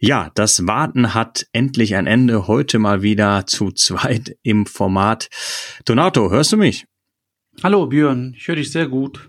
Ja, 0.00 0.30
das 0.34 0.64
Warten 0.66 1.12
hat 1.12 1.46
endlich 1.52 1.96
ein 1.96 2.06
Ende. 2.06 2.46
Heute 2.46 2.78
mal 2.78 3.02
wieder 3.02 3.46
zu 3.46 3.72
zweit 3.72 4.36
im 4.42 4.64
Format. 4.64 5.28
Donato, 5.86 6.30
hörst 6.30 6.52
du 6.52 6.56
mich? 6.56 6.86
Hallo 7.64 7.86
Björn, 7.86 8.34
ich 8.36 8.46
höre 8.46 8.54
dich 8.54 8.70
sehr 8.70 8.86
gut. 8.86 9.28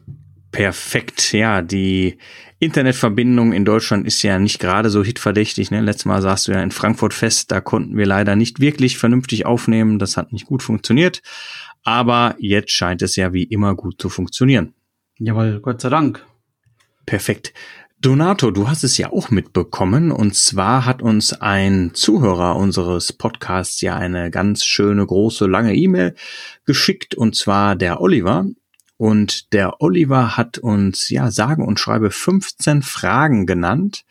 Perfekt, 0.52 1.34
ja, 1.34 1.64
die 1.64 2.20
Internetverbindung 2.60 3.52
in 3.52 3.66
Deutschland 3.66 4.06
ist 4.06 4.22
ja 4.22 4.38
nicht 4.38 4.60
gerade 4.60 4.92
so 4.92 5.04
hitverdächtig. 5.04 5.72
Ne? 5.72 5.82
Letztes 5.82 6.06
Mal 6.06 6.22
saßt 6.22 6.48
du 6.48 6.52
ja 6.52 6.62
in 6.62 6.72
Frankfurt 6.72 7.16
fest, 7.16 7.52
da 7.52 7.62
konnten 7.62 7.98
wir 7.98 8.06
leider 8.06 8.36
nicht 8.36 8.60
wirklich 8.60 9.00
vernünftig 9.00 9.48
aufnehmen. 9.48 9.98
Das 9.98 10.18
hat 10.18 10.32
nicht 10.34 10.46
gut 10.46 10.62
funktioniert. 10.62 11.22
Aber 11.84 12.36
jetzt 12.38 12.72
scheint 12.72 13.02
es 13.02 13.16
ja 13.16 13.34
wie 13.34 13.44
immer 13.44 13.74
gut 13.74 14.00
zu 14.00 14.10
funktionieren. 14.10 14.74
Jawohl, 15.18 15.60
Gott 15.62 15.82
sei 15.82 15.90
Dank. 15.90 16.26
Perfekt. 17.06 17.54
Donato, 18.02 18.50
du 18.50 18.70
hast 18.70 18.86
es 18.86 18.98
ja 18.98 19.12
auch 19.12 19.30
mitbekommen. 19.30 20.12
Und 20.14 20.34
zwar 20.34 20.86
hat 20.86 21.02
uns 21.02 21.34
ein 21.34 21.92
Zuhörer 21.94 22.56
unseres 22.56 23.12
Podcasts 23.12 23.82
ja 23.82 23.98
eine 23.98 24.32
ganz 24.32 24.64
schöne, 24.66 25.06
große, 25.06 25.48
lange 25.48 25.76
E-Mail 25.76 26.16
geschickt. 26.66 27.14
Und 27.14 27.36
zwar 27.36 27.76
der 27.76 28.00
Oliver. 28.00 28.46
Und 28.96 29.52
der 29.52 29.82
Oliver 29.82 30.38
hat 30.38 30.60
uns, 30.60 31.10
ja, 31.10 31.30
sagen 31.30 31.66
und 31.66 31.80
schreibe 31.80 32.10
15 32.10 32.84
Fragen 32.84 33.46
genannt 33.46 34.06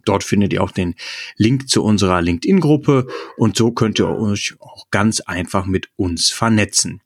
Dort 0.07 0.23
findet 0.23 0.53
ihr 0.53 0.63
auch 0.63 0.71
den 0.71 0.95
Link 1.35 1.69
zu 1.69 1.83
unserer 1.83 2.21
LinkedIn-Gruppe 2.21 3.07
und 3.37 3.57
so 3.57 3.71
könnt 3.71 3.99
ihr 3.99 4.09
euch 4.09 4.55
auch 4.59 4.89
ganz 4.91 5.19
einfach 5.21 5.65
mit 5.65 5.89
uns 5.95 6.29
vernetzen. 6.29 7.01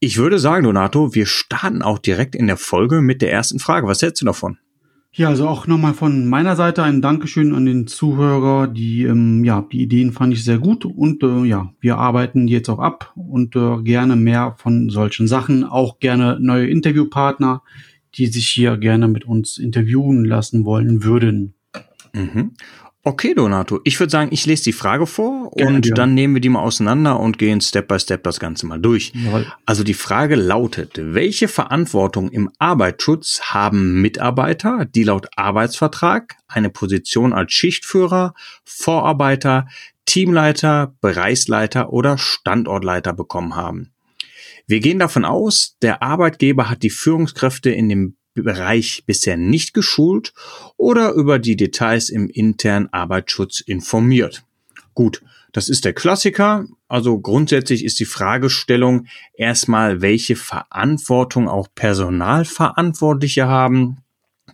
Ich 0.00 0.18
würde 0.18 0.38
sagen, 0.38 0.64
Donato, 0.64 1.14
wir 1.14 1.26
starten 1.26 1.80
auch 1.80 1.98
direkt 1.98 2.34
in 2.34 2.46
der 2.46 2.56
Folge 2.56 3.00
mit 3.00 3.22
der 3.22 3.32
ersten 3.32 3.58
Frage. 3.58 3.86
Was 3.86 4.02
hältst 4.02 4.20
du 4.20 4.26
davon? 4.26 4.58
Ja, 5.16 5.28
also 5.28 5.46
auch 5.46 5.68
nochmal 5.68 5.94
von 5.94 6.26
meiner 6.26 6.56
Seite 6.56 6.82
ein 6.82 7.00
Dankeschön 7.00 7.54
an 7.54 7.66
den 7.66 7.86
Zuhörer. 7.86 8.66
Die, 8.66 9.04
ähm, 9.04 9.44
ja, 9.44 9.64
die 9.70 9.80
Ideen 9.80 10.10
fand 10.10 10.34
ich 10.34 10.42
sehr 10.42 10.58
gut 10.58 10.84
und 10.84 11.22
äh, 11.22 11.44
ja, 11.44 11.72
wir 11.78 11.98
arbeiten 11.98 12.48
jetzt 12.48 12.68
auch 12.68 12.80
ab 12.80 13.12
und 13.14 13.54
äh, 13.54 13.80
gerne 13.84 14.16
mehr 14.16 14.56
von 14.58 14.90
solchen 14.90 15.28
Sachen. 15.28 15.62
Auch 15.62 16.00
gerne 16.00 16.38
neue 16.40 16.66
Interviewpartner, 16.66 17.62
die 18.16 18.26
sich 18.26 18.48
hier 18.48 18.76
gerne 18.76 19.06
mit 19.06 19.24
uns 19.24 19.56
interviewen 19.56 20.24
lassen 20.24 20.64
wollen 20.64 21.04
würden. 21.04 21.53
Mhm. 22.14 22.52
Okay, 23.06 23.34
Donato. 23.34 23.80
Ich 23.84 24.00
würde 24.00 24.10
sagen, 24.10 24.30
ich 24.32 24.46
lese 24.46 24.64
die 24.64 24.72
Frage 24.72 25.06
vor 25.06 25.50
Gerne, 25.50 25.76
und 25.76 25.86
ja. 25.86 25.94
dann 25.94 26.14
nehmen 26.14 26.32
wir 26.32 26.40
die 26.40 26.48
mal 26.48 26.62
auseinander 26.62 27.20
und 27.20 27.38
gehen 27.38 27.60
Step 27.60 27.86
by 27.86 28.00
Step 28.00 28.22
das 28.22 28.40
Ganze 28.40 28.64
mal 28.66 28.80
durch. 28.80 29.12
Jawohl. 29.14 29.46
Also 29.66 29.84
die 29.84 29.92
Frage 29.92 30.36
lautet, 30.36 30.92
welche 30.96 31.46
Verantwortung 31.46 32.30
im 32.30 32.50
Arbeitsschutz 32.58 33.42
haben 33.42 34.00
Mitarbeiter, 34.00 34.86
die 34.86 35.02
laut 35.02 35.28
Arbeitsvertrag 35.36 36.36
eine 36.48 36.70
Position 36.70 37.34
als 37.34 37.52
Schichtführer, 37.52 38.32
Vorarbeiter, 38.64 39.68
Teamleiter, 40.06 40.94
Bereichsleiter 41.02 41.92
oder 41.92 42.16
Standortleiter 42.16 43.12
bekommen 43.12 43.54
haben? 43.54 43.92
Wir 44.66 44.80
gehen 44.80 44.98
davon 44.98 45.26
aus, 45.26 45.76
der 45.82 46.02
Arbeitgeber 46.02 46.70
hat 46.70 46.82
die 46.82 46.88
Führungskräfte 46.88 47.68
in 47.68 47.90
dem 47.90 48.16
Bereich 48.42 49.04
bisher 49.06 49.36
nicht 49.36 49.74
geschult 49.74 50.32
oder 50.76 51.12
über 51.12 51.38
die 51.38 51.56
Details 51.56 52.10
im 52.10 52.28
internen 52.28 52.92
Arbeitsschutz 52.92 53.60
informiert. 53.60 54.44
Gut, 54.94 55.22
das 55.52 55.68
ist 55.68 55.84
der 55.84 55.92
Klassiker. 55.92 56.66
Also 56.88 57.18
grundsätzlich 57.20 57.84
ist 57.84 58.00
die 58.00 58.04
Fragestellung 58.04 59.06
erstmal, 59.34 60.02
welche 60.02 60.36
Verantwortung 60.36 61.48
auch 61.48 61.68
Personalverantwortliche 61.74 63.46
haben. 63.46 63.98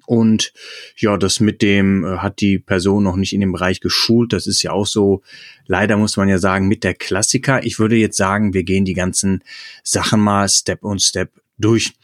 Und 0.07 0.53
ja, 0.97 1.17
das 1.17 1.41
mit 1.41 1.63
dem 1.63 2.05
äh, 2.05 2.19
hat 2.19 2.41
die 2.41 2.59
Person 2.59 3.05
noch 3.05 3.17
nicht 3.17 3.33
in 3.33 3.41
dem 3.41 3.53
Bereich 3.53 3.81
geschult. 3.81 4.33
Das 4.33 4.47
ist 4.47 4.63
ja 4.63 4.73
auch 4.73 4.87
so, 4.87 5.23
leider 5.67 5.97
muss 5.97 6.17
man 6.17 6.29
ja 6.29 6.39
sagen, 6.39 6.69
mit 6.69 6.85
der 6.85 6.95
Klassiker. 6.95 7.65
Ich 7.65 7.79
würde 7.79 7.97
jetzt 7.97 8.17
sagen, 8.17 8.53
wir 8.53 8.65
gehen 8.65 8.85
die 8.85 8.95
ganzen 8.95 9.45
Sachen 9.85 10.21
mal 10.21 10.49
Step 10.49 10.83
und 10.83 11.01
Step 11.01 11.31
durch. 11.59 11.95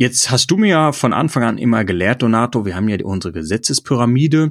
Jetzt 0.00 0.30
hast 0.30 0.50
du 0.50 0.56
mir 0.56 0.68
ja 0.70 0.92
von 0.92 1.12
Anfang 1.12 1.42
an 1.42 1.58
immer 1.58 1.84
gelehrt, 1.84 2.22
Donato, 2.22 2.64
wir 2.64 2.74
haben 2.74 2.88
ja 2.88 2.96
unsere 3.04 3.34
Gesetzespyramide. 3.34 4.48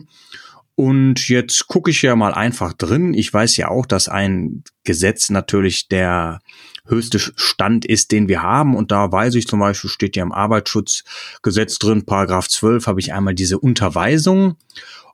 Und 0.75 1.27
jetzt 1.27 1.67
gucke 1.67 1.89
ich 1.89 2.03
ja 2.03 2.15
mal 2.15 2.35
einfach 2.35 2.73
drin. 2.73 3.15
Ich 3.15 3.33
weiß 3.33 3.57
ja 3.57 3.69
auch, 3.69 3.87
dass 3.87 4.09
ein 4.09 4.63
Gesetz 4.83 5.31
natürlich 5.31 5.87
der 5.87 6.39
höchste 6.85 7.17
Stand 7.17 7.83
ist, 7.83 8.11
den 8.11 8.27
wir 8.27 8.43
haben. 8.43 8.75
Und 8.75 8.91
da 8.91 9.11
weiß 9.11 9.33
ich 9.33 9.47
zum 9.47 9.59
Beispiel, 9.59 9.89
steht 9.89 10.15
ja 10.15 10.21
im 10.21 10.31
Arbeitsschutzgesetz 10.31 11.79
drin, 11.79 12.05
Paragraph 12.05 12.47
12, 12.47 12.85
habe 12.85 12.99
ich 12.99 13.11
einmal 13.11 13.33
diese 13.33 13.57
Unterweisung. 13.57 14.55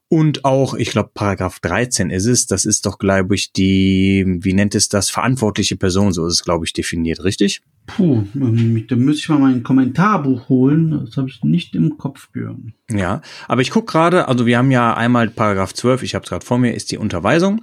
Und 0.08 0.46
auch, 0.46 0.76
ich 0.76 0.92
glaube, 0.92 1.10
Paragraph 1.14 1.60
13 1.60 2.12
ist 2.12 2.26
es. 2.28 2.46
Das 2.46 2.66
ist 2.66 2.86
doch, 2.86 3.00
glaube 3.00 3.36
ich, 3.36 3.52
die, 3.54 4.24
wie 4.42 4.54
nennt 4.54 4.76
es 4.76 4.88
das, 4.88 5.10
verantwortliche 5.10 5.78
Person. 5.78 6.14
So 6.14 6.28
ist 6.28 6.34
es, 6.34 6.44
glaube 6.44 6.66
ich, 6.66 6.74
definiert, 6.74 7.24
richtig? 7.24 7.62
Puh, 7.88 8.24
ähm, 8.36 8.86
da 8.88 8.96
müsste 8.96 9.20
ich 9.20 9.30
mal 9.30 9.40
mein 9.40 9.64
Kommentarbuch 9.64 10.50
holen. 10.50 11.06
Das 11.06 11.18
habe 11.18 11.30
ich 11.30 11.44
nicht 11.44 11.76
im 11.76 11.98
Kopf, 11.98 12.30
Björn. 12.32 12.74
Ja, 12.90 13.22
aber 13.48 13.62
ich 13.62 13.72
gucke 13.72 13.92
gerade, 13.92 14.28
also 14.28 14.46
wir 14.46 14.58
haben 14.58 14.72
ja 14.72 14.96
einmal 14.96 15.30
Paragraph 15.30 15.74
12, 15.74 16.04
ich 16.04 16.16
habe 16.16 16.24
es 16.24 16.30
gerade 16.30 16.46
vor 16.46 16.58
mir, 16.58 16.74
ist 16.74 16.92
die 16.92 16.98
Unterweisung. 16.98 17.62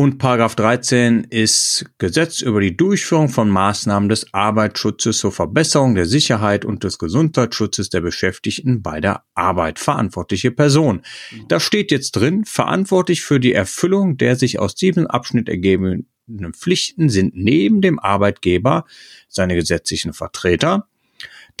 Und 0.00 0.16
Paragraph 0.16 0.54
13 0.54 1.24
ist 1.24 1.84
Gesetz 1.98 2.40
über 2.40 2.62
die 2.62 2.74
Durchführung 2.74 3.28
von 3.28 3.50
Maßnahmen 3.50 4.08
des 4.08 4.32
Arbeitsschutzes 4.32 5.18
zur 5.18 5.30
Verbesserung 5.30 5.94
der 5.94 6.06
Sicherheit 6.06 6.64
und 6.64 6.84
des 6.84 6.98
Gesundheitsschutzes 6.98 7.90
der 7.90 8.00
Beschäftigten 8.00 8.80
bei 8.80 9.02
der 9.02 9.24
Arbeit. 9.34 9.78
Verantwortliche 9.78 10.52
Person. 10.52 11.02
Da 11.48 11.60
steht 11.60 11.90
jetzt 11.90 12.12
drin, 12.12 12.46
verantwortlich 12.46 13.20
für 13.20 13.40
die 13.40 13.52
Erfüllung 13.52 14.16
der 14.16 14.36
sich 14.36 14.58
aus 14.58 14.74
diesem 14.74 15.06
Abschnitt 15.06 15.50
ergebenden 15.50 16.06
Pflichten 16.54 17.10
sind 17.10 17.36
neben 17.36 17.82
dem 17.82 17.98
Arbeitgeber 17.98 18.86
seine 19.28 19.54
gesetzlichen 19.54 20.14
Vertreter, 20.14 20.88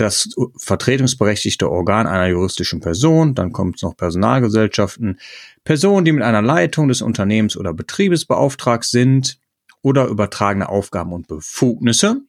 das 0.00 0.30
vertretungsberechtigte 0.56 1.70
Organ 1.70 2.06
einer 2.06 2.28
juristischen 2.28 2.80
Person, 2.80 3.34
dann 3.34 3.52
kommt 3.52 3.82
noch 3.82 3.96
Personalgesellschaften, 3.96 5.18
Personen, 5.64 6.04
die 6.04 6.12
mit 6.12 6.22
einer 6.22 6.42
Leitung 6.42 6.88
des 6.88 7.02
Unternehmens 7.02 7.56
oder 7.56 7.74
Betriebes 7.74 8.24
beauftragt 8.24 8.84
sind 8.84 9.38
oder 9.82 10.06
übertragene 10.06 10.68
Aufgaben 10.68 11.12
und 11.12 11.28
Befugnisse. 11.28 12.22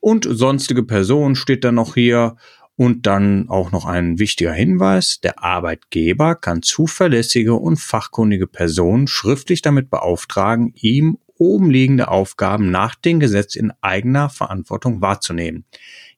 Und 0.00 0.28
sonstige 0.30 0.84
Personen 0.84 1.34
steht 1.34 1.64
dann 1.64 1.74
noch 1.76 1.94
hier. 1.94 2.36
Und 2.76 3.08
dann 3.08 3.48
auch 3.48 3.72
noch 3.72 3.86
ein 3.86 4.20
wichtiger 4.20 4.52
Hinweis. 4.52 5.18
Der 5.18 5.42
Arbeitgeber 5.42 6.36
kann 6.36 6.62
zuverlässige 6.62 7.54
und 7.54 7.80
fachkundige 7.80 8.46
Personen 8.46 9.08
schriftlich 9.08 9.62
damit 9.62 9.90
beauftragen, 9.90 10.72
ihm 10.76 11.18
oben 11.38 11.70
liegende 11.70 12.08
Aufgaben 12.08 12.70
nach 12.70 12.94
dem 12.94 13.20
Gesetz 13.20 13.54
in 13.56 13.72
eigener 13.80 14.28
Verantwortung 14.28 15.00
wahrzunehmen. 15.00 15.64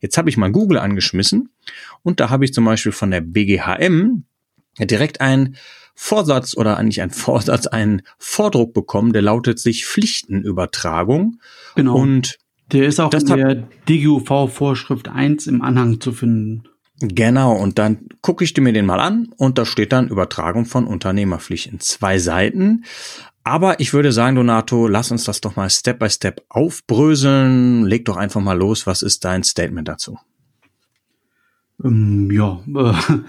Jetzt 0.00 0.18
habe 0.18 0.30
ich 0.30 0.36
mal 0.36 0.50
Google 0.50 0.78
angeschmissen 0.78 1.50
und 2.02 2.20
da 2.20 2.30
habe 2.30 2.44
ich 2.44 2.52
zum 2.52 2.64
Beispiel 2.64 2.92
von 2.92 3.10
der 3.10 3.20
BGHM 3.20 4.24
direkt 4.78 5.20
einen 5.20 5.56
Vorsatz 5.94 6.56
oder 6.56 6.78
eigentlich 6.78 7.02
ein 7.02 7.10
Vorsatz, 7.10 7.66
einen 7.66 8.02
Vordruck 8.18 8.72
bekommen, 8.72 9.12
der 9.12 9.22
lautet 9.22 9.58
sich 9.58 9.84
Pflichtenübertragung. 9.84 11.40
Genau. 11.74 11.96
Und 11.96 12.38
der 12.72 12.86
ist 12.86 13.00
auch 13.00 13.12
in 13.12 13.26
der 13.26 13.54
DGUV-Vorschrift 13.88 15.08
1 15.08 15.46
im 15.46 15.60
Anhang 15.60 16.00
zu 16.00 16.12
finden. 16.12 16.64
Genau, 17.02 17.54
und 17.54 17.78
dann 17.78 18.08
gucke 18.20 18.44
ich 18.44 18.54
mir 18.56 18.72
den 18.74 18.84
mal 18.84 19.00
an 19.00 19.30
und 19.38 19.56
da 19.56 19.64
steht 19.64 19.92
dann 19.92 20.08
Übertragung 20.08 20.66
von 20.66 20.86
Unternehmerpflichten. 20.86 21.80
Zwei 21.80 22.18
Seiten. 22.18 22.84
Aber 23.42 23.80
ich 23.80 23.92
würde 23.94 24.12
sagen, 24.12 24.36
Donato, 24.36 24.86
lass 24.86 25.10
uns 25.10 25.24
das 25.24 25.40
doch 25.40 25.56
mal 25.56 25.70
Step 25.70 25.98
by 25.98 26.10
Step 26.10 26.44
aufbröseln. 26.48 27.84
Leg 27.84 28.04
doch 28.04 28.16
einfach 28.16 28.40
mal 28.40 28.58
los. 28.58 28.86
Was 28.86 29.02
ist 29.02 29.24
dein 29.24 29.44
Statement 29.44 29.88
dazu? 29.88 30.18
Ähm, 31.82 32.30
ja, 32.30 32.60
äh, 32.68 32.92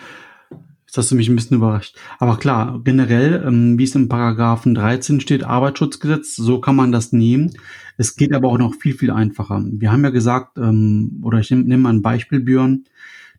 jetzt 0.86 0.98
hast 0.98 1.12
du 1.12 1.16
mich 1.16 1.30
ein 1.30 1.36
bisschen 1.36 1.58
überrascht. 1.58 1.96
Aber 2.20 2.38
klar, 2.38 2.82
generell, 2.84 3.44
ähm, 3.48 3.78
wie 3.78 3.86
es 3.86 3.96
im 3.96 4.10
Paragraphen 4.10 4.76
13 4.76 5.22
steht, 5.22 5.46
Arbeitsschutzgesetz, 5.46 6.36
so 6.36 6.60
kann 6.60 6.76
man 6.76 6.92
das 6.92 7.14
nehmen. 7.14 7.54
Es 7.98 8.18
geht 8.18 8.34
aber 8.34 8.50
auch 8.50 8.58
noch 8.58 8.76
viel, 8.76 8.94
viel 8.94 9.12
einfacher. 9.12 9.64
Wir 9.66 9.94
haben 9.94 10.04
ja 10.04 10.10
gesagt, 10.10 10.58
ähm, 10.58 11.22
oder 11.24 11.40
ich 11.40 11.52
nehme 11.52 11.64
nehm 11.64 11.82
mal 11.84 11.94
ein 11.94 12.02
Beispiel, 12.02 12.42
Björn. 12.42 12.84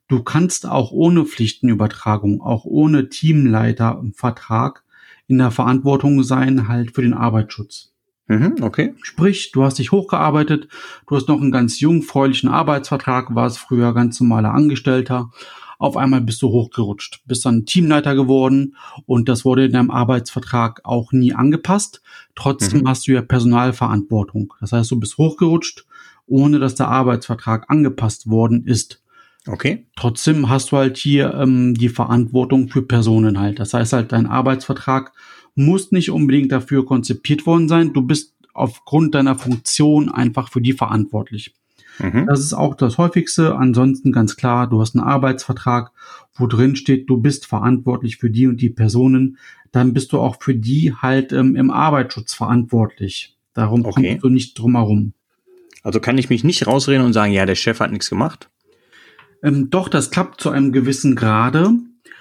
Du 0.09 0.23
kannst 0.23 0.67
auch 0.67 0.91
ohne 0.91 1.27
Pflichtenübertragung, 1.27 2.41
auch 2.41 2.65
ohne 2.65 3.09
Teamleitervertrag 3.11 4.85
in 5.27 5.39
der 5.39 5.51
Verantwortung 5.51 6.23
sein 6.23 6.69
halt 6.69 6.95
für 6.95 7.03
den 7.03 7.15
Arbeitsschutz. 7.15 7.93
Mhm, 8.29 8.57
okay. 8.63 8.95
Sprich, 9.03 9.53
du 9.53 9.65
hast 9.65 9.79
dich 9.79 9.93
hochgearbeitet, 9.93 10.69
du 11.07 11.17
hast 11.17 11.29
noch 11.29 11.41
einen 11.41 11.53
ganz 11.53 11.81
jungfräulichen 11.81 12.49
Arbeitsvertrag, 12.49 13.35
warst 13.35 13.59
früher 13.59 13.93
ganz 13.95 14.21
normaler 14.21 14.55
Angestellter. 14.55 15.31
Auf 15.79 15.97
einmal 15.97 16.21
bist 16.21 16.41
du 16.43 16.49
hochgerutscht, 16.49 17.23
bist 17.27 17.45
dann 17.45 17.67
Teamleiter 17.67 18.15
geworden 18.15 18.77
und 19.05 19.29
das 19.29 19.45
wurde 19.45 19.65
in 19.65 19.73
deinem 19.73 19.91
Arbeitsvertrag 19.91 20.81
auch 20.85 21.11
nie 21.11 21.35
angepasst. 21.35 22.03
Trotzdem 22.37 22.83
mhm. 22.83 22.89
hast 22.89 23.09
du 23.09 23.13
ja 23.13 23.23
Personalverantwortung. 23.23 24.55
Das 24.61 24.73
heißt, 24.73 24.91
du 24.93 25.01
bist 25.01 25.19
hochgerutscht, 25.19 25.85
ohne 26.27 26.61
dass 26.61 26.77
der 26.77 26.89
Arbeitsvertrag 26.89 27.69
angepasst 27.69 28.31
worden 28.31 28.65
ist. 28.65 29.03
Okay. 29.47 29.87
Trotzdem 29.97 30.49
hast 30.49 30.71
du 30.71 30.77
halt 30.77 30.97
hier 30.97 31.35
ähm, 31.35 31.75
die 31.75 31.89
Verantwortung 31.89 32.69
für 32.69 32.83
Personen 32.83 33.41
halt. 33.41 33.59
Das 33.59 33.75
heißt 33.75 33.93
halt, 33.93 34.13
dein 34.13 34.27
Arbeitsvertrag 34.27 35.13
muss 35.55 35.93
nicht 35.93 36.11
unbedingt 36.11 36.53
dafür 36.53 36.87
konzipiert 36.87 37.45
worden 37.45 37.69
sein. 37.69 37.93
Du 37.93 38.03
bist 38.03 38.35
aufgrund 38.55 39.15
deiner 39.15 39.37
Funktion 39.37 40.09
einfach 40.09 40.51
für 40.51 40.61
die 40.61 40.73
verantwortlich. 40.73 41.55
Mhm. 41.99 42.27
Das 42.27 42.41
ist 42.41 42.53
auch 42.53 42.75
das 42.75 42.99
häufigste. 42.99 43.57
Ansonsten 43.57 44.13
ganz 44.13 44.37
klar, 44.37 44.69
du 44.69 44.81
hast 44.81 44.95
einen 44.95 45.05
Arbeitsvertrag, 45.05 45.91
wo 46.35 46.47
drin 46.47 46.77
steht, 46.77 47.11
du 47.11 47.17
bist 47.19 47.47
verantwortlich 47.47 48.17
für 48.19 48.31
die 48.31 48.47
und 48.47 48.61
die 48.61 48.71
Personen. 48.71 49.39
Dann 49.73 49.93
bist 49.93 50.13
du 50.13 50.21
auch 50.21 50.41
für 50.41 50.55
die 50.55 50.95
halt 50.95 51.33
ähm, 51.33 51.57
im 51.57 51.71
Arbeitsschutz 51.71 52.35
verantwortlich. 52.35 53.37
Darum 53.55 53.85
okay. 53.85 54.09
kommst 54.11 54.25
du 54.25 54.29
nicht 54.29 54.59
drum 54.59 54.77
herum. 54.77 55.13
Also 55.83 55.99
kann 55.99 56.17
ich 56.17 56.31
mich 56.31 56.45
nicht 56.45 56.67
rausreden 56.67 57.05
und 57.05 57.13
sagen, 57.13 57.33
ja, 57.33 57.45
der 57.45 57.57
Chef 57.57 57.81
hat 57.81 57.91
nichts 57.91 58.09
gemacht? 58.09 58.49
Ähm, 59.43 59.71
doch, 59.71 59.89
das 59.89 60.11
klappt 60.11 60.41
zu 60.41 60.51
einem 60.51 60.73
gewissen 60.73 61.17
Grade. 61.17 61.73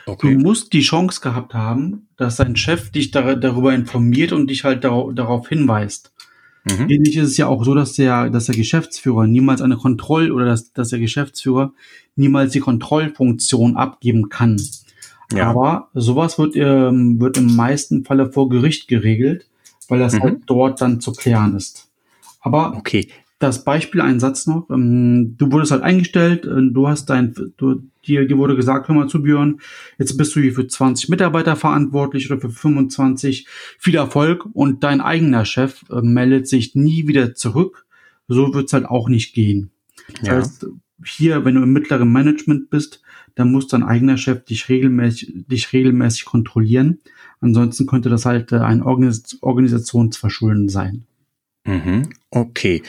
Okay. 0.06 0.34
Du 0.34 0.40
musst 0.40 0.74
die 0.74 0.82
Chance 0.82 1.22
gehabt 1.22 1.54
haben, 1.54 2.08
dass 2.18 2.38
dein 2.38 2.56
Chef 2.56 2.92
dich 2.92 3.12
dar 3.12 3.36
darüber 3.36 3.74
informiert 3.74 4.32
und 4.32 4.50
dich 4.50 4.64
halt 4.64 4.84
dar 4.84 5.12
darauf 5.14 5.48
hinweist. 5.48 6.12
Mhm. 6.64 6.90
Ähnlich 6.90 7.18
ist 7.18 7.30
es 7.30 7.38
ja 7.38 7.48
auch 7.48 7.64
so, 7.64 7.76
dass 7.76 7.94
der, 7.94 8.30
dass 8.30 8.46
der 8.46 8.56
Geschäftsführer 8.56 9.28
niemals 9.28 9.62
eine 9.62 9.78
Kontroll- 9.78 10.32
oder 10.32 10.46
dass, 10.46 10.74
dass 10.74 10.90
der 10.90 11.00
Geschäftsführer 11.00 11.74
niemals 12.16 12.54
die 12.54 12.60
Kontrollfunktion 12.60 13.78
abgeben 13.78 14.30
kann. 14.30 14.60
Ja. 15.32 15.48
Aber 15.48 15.90
sowas 15.94 16.38
wird, 16.38 16.56
ähm, 16.56 17.20
wird 17.20 17.38
im 17.38 17.56
meisten 17.56 18.04
Falle 18.04 18.32
vor 18.32 18.50
Gericht 18.50 18.88
geregelt, 18.88 19.48
weil 19.88 20.00
das 20.00 20.14
mhm. 20.14 20.22
halt 20.22 20.42
dort 20.48 20.82
dann 20.82 21.00
zu 21.00 21.14
klären 21.14 21.56
ist. 21.56 21.90
Aber 22.42 22.76
okay 22.76 23.08
das 23.42 23.64
Beispiel, 23.64 24.02
ein 24.02 24.20
Satz 24.20 24.46
noch. 24.48 24.70
Ähm, 24.70 25.36
du 25.38 25.52
wurdest 25.52 25.72
halt 25.72 25.84
eingestellt, 25.84 26.46
äh, 26.46 26.62
du 26.72 26.88
hast 26.88 27.10
dein, 27.10 27.34
du, 27.58 27.82
dir, 28.06 28.28
dir 28.28 28.38
wurde 28.38 28.56
gesagt, 28.56 28.88
hör 28.88 28.96
mal 28.96 29.08
zu 29.08 29.24
Björn, 29.24 29.60
jetzt 29.98 30.16
bist 30.18 30.36
du 30.36 30.40
hier 30.40 30.54
für 30.54 30.68
20 30.68 31.10
Mitarbeiter 31.10 31.56
verantwortlich 31.56 32.30
oder 32.32 32.40
für 32.40 32.50
25. 32.50 33.48
Viel 33.80 33.96
Erfolg 33.96 34.46
und 34.54 34.84
dein 34.84 35.02
eigener 35.02 35.46
Chef 35.46 35.84
äh, 35.90 36.02
meldet 36.02 36.48
sich 36.48 36.76
nie 36.76 37.08
wieder 37.08 37.34
zurück. 37.34 37.86
So 38.28 38.54
wird's 38.54 38.74
halt 38.74 38.86
auch 38.86 39.10
nicht 39.10 39.34
gehen. 39.34 39.72
Das 40.20 40.28
ja. 40.28 40.36
heißt, 40.36 40.68
hier, 41.04 41.44
wenn 41.44 41.56
du 41.56 41.64
im 41.64 41.74
mittleren 41.74 42.12
Management 42.12 42.70
bist, 42.70 43.02
dann 43.34 43.52
muss 43.52 43.68
dein 43.68 43.84
eigener 43.84 44.18
Chef 44.18 44.46
dich 44.46 44.70
regelmäßig, 44.70 45.34
dich 45.48 45.74
regelmäßig 45.74 46.26
kontrollieren. 46.26 47.00
Ansonsten 47.40 47.88
könnte 47.88 48.10
das 48.10 48.26
halt 48.26 48.52
äh, 48.52 48.58
ein 48.58 48.84
Organis 48.84 49.40
Organisationsverschulden 49.42 50.70
sein. 50.70 51.06
Mhm. 51.66 52.10
Okay. 52.30 52.84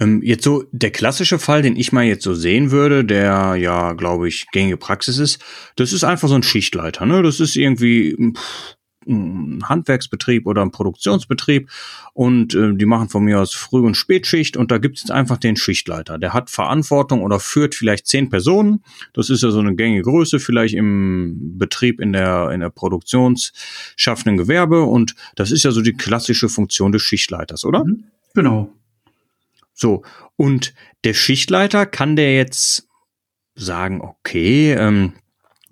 Ähm, 0.00 0.22
jetzt 0.22 0.44
so 0.44 0.64
der 0.72 0.90
klassische 0.90 1.38
Fall, 1.38 1.62
den 1.62 1.76
ich 1.76 1.92
mal 1.92 2.04
jetzt 2.04 2.24
so 2.24 2.34
sehen 2.34 2.70
würde, 2.70 3.04
der 3.04 3.56
ja, 3.56 3.92
glaube 3.92 4.28
ich, 4.28 4.46
gängige 4.52 4.76
Praxis 4.76 5.18
ist, 5.18 5.42
das 5.76 5.92
ist 5.92 6.04
einfach 6.04 6.28
so 6.28 6.34
ein 6.34 6.42
Schichtleiter. 6.42 7.06
Ne? 7.06 7.22
Das 7.22 7.40
ist 7.40 7.56
irgendwie 7.56 8.16
pff, 8.34 8.76
ein 9.08 9.68
Handwerksbetrieb 9.68 10.46
oder 10.46 10.62
ein 10.62 10.70
Produktionsbetrieb 10.70 11.70
und 12.12 12.54
äh, 12.54 12.74
die 12.74 12.86
machen 12.86 13.08
von 13.08 13.24
mir 13.24 13.40
aus 13.40 13.54
Früh- 13.54 13.86
und 13.86 13.96
Spätschicht 13.96 14.56
und 14.56 14.70
da 14.70 14.78
gibt 14.78 14.96
es 14.96 15.04
jetzt 15.04 15.10
einfach 15.10 15.38
den 15.38 15.56
Schichtleiter. 15.56 16.18
Der 16.18 16.32
hat 16.32 16.50
Verantwortung 16.50 17.22
oder 17.22 17.40
führt 17.40 17.74
vielleicht 17.74 18.06
zehn 18.06 18.28
Personen. 18.28 18.82
Das 19.12 19.30
ist 19.30 19.42
ja 19.42 19.50
so 19.50 19.60
eine 19.60 19.74
gängige 19.74 20.02
Größe, 20.02 20.40
vielleicht 20.40 20.74
im 20.74 21.56
Betrieb 21.58 22.00
in 22.00 22.12
der, 22.12 22.50
in 22.50 22.60
der 22.60 22.70
produktionsschaffenden 22.70 24.36
Gewerbe 24.36 24.82
und 24.82 25.14
das 25.36 25.50
ist 25.50 25.62
ja 25.62 25.70
so 25.70 25.82
die 25.82 25.94
klassische 25.94 26.48
Funktion 26.48 26.92
des 26.92 27.02
Schichtleiters, 27.02 27.64
oder? 27.64 27.84
Mhm. 27.84 28.04
Genau. 28.34 28.75
So, 29.76 30.02
und 30.36 30.74
der 31.04 31.12
Schichtleiter 31.12 31.84
kann 31.84 32.16
der 32.16 32.34
jetzt 32.34 32.88
sagen, 33.54 34.00
okay, 34.00 34.72
ähm, 34.72 35.12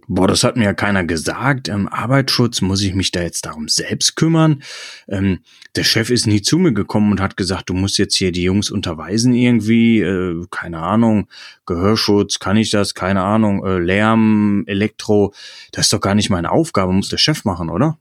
boah, 0.07 0.29
das 0.29 0.45
hat 0.45 0.57
mir 0.59 0.65
ja 0.65 0.75
keiner 0.75 1.05
gesagt, 1.05 1.71
ähm, 1.71 1.89
Arbeitsschutz, 1.89 2.61
muss 2.61 2.83
ich 2.83 2.95
mich 2.95 3.13
da 3.13 3.23
jetzt 3.23 3.47
darum 3.47 3.69
selbst 3.69 4.15
kümmern? 4.17 4.63
Ähm, 5.09 5.41
der 5.75 5.85
Chef 5.85 6.11
ist 6.11 6.27
nie 6.27 6.43
zu 6.43 6.59
mir 6.59 6.75
gekommen 6.75 7.13
und 7.13 7.21
hat 7.21 7.39
gesagt, 7.39 7.71
du 7.71 7.75
musst 7.75 7.97
jetzt 7.97 8.15
hier 8.15 8.31
die 8.31 8.43
Jungs 8.43 8.71
unterweisen 8.71 9.33
irgendwie, 9.33 10.01
äh, 10.01 10.45
keine 10.51 10.81
Ahnung, 10.81 11.27
Gehörschutz, 11.65 12.39
kann 12.39 12.59
ich 12.59 12.69
das, 12.71 12.93
keine 12.95 13.23
Ahnung, 13.23 13.65
äh, 13.65 13.79
Lärm, 13.79 14.65
Elektro, 14.67 15.33
das 15.73 15.87
ist 15.87 15.95
doch 15.95 16.01
gar 16.01 16.15
nicht 16.15 16.29
meine 16.29 16.53
Aufgabe, 16.53 16.93
muss 16.93 17.09
der 17.09 17.17
Chef 17.17 17.47
machen, 17.47 17.71
oder? 17.71 17.99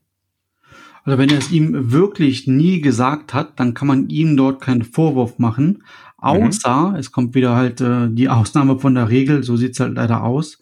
Also 1.04 1.18
wenn 1.18 1.28
er 1.28 1.38
es 1.38 1.52
ihm 1.52 1.92
wirklich 1.92 2.46
nie 2.46 2.80
gesagt 2.80 3.34
hat, 3.34 3.60
dann 3.60 3.74
kann 3.74 3.88
man 3.88 4.08
ihm 4.08 4.36
dort 4.36 4.62
keinen 4.62 4.82
Vorwurf 4.82 5.38
machen. 5.38 5.84
Außer, 6.16 6.90
mhm. 6.90 6.96
es 6.96 7.12
kommt 7.12 7.34
wieder 7.34 7.54
halt 7.54 7.82
äh, 7.82 8.08
die 8.10 8.30
Ausnahme 8.30 8.78
von 8.78 8.94
der 8.94 9.10
Regel, 9.10 9.42
so 9.42 9.56
sieht's 9.56 9.78
halt 9.80 9.94
leider 9.94 10.24
aus. 10.24 10.58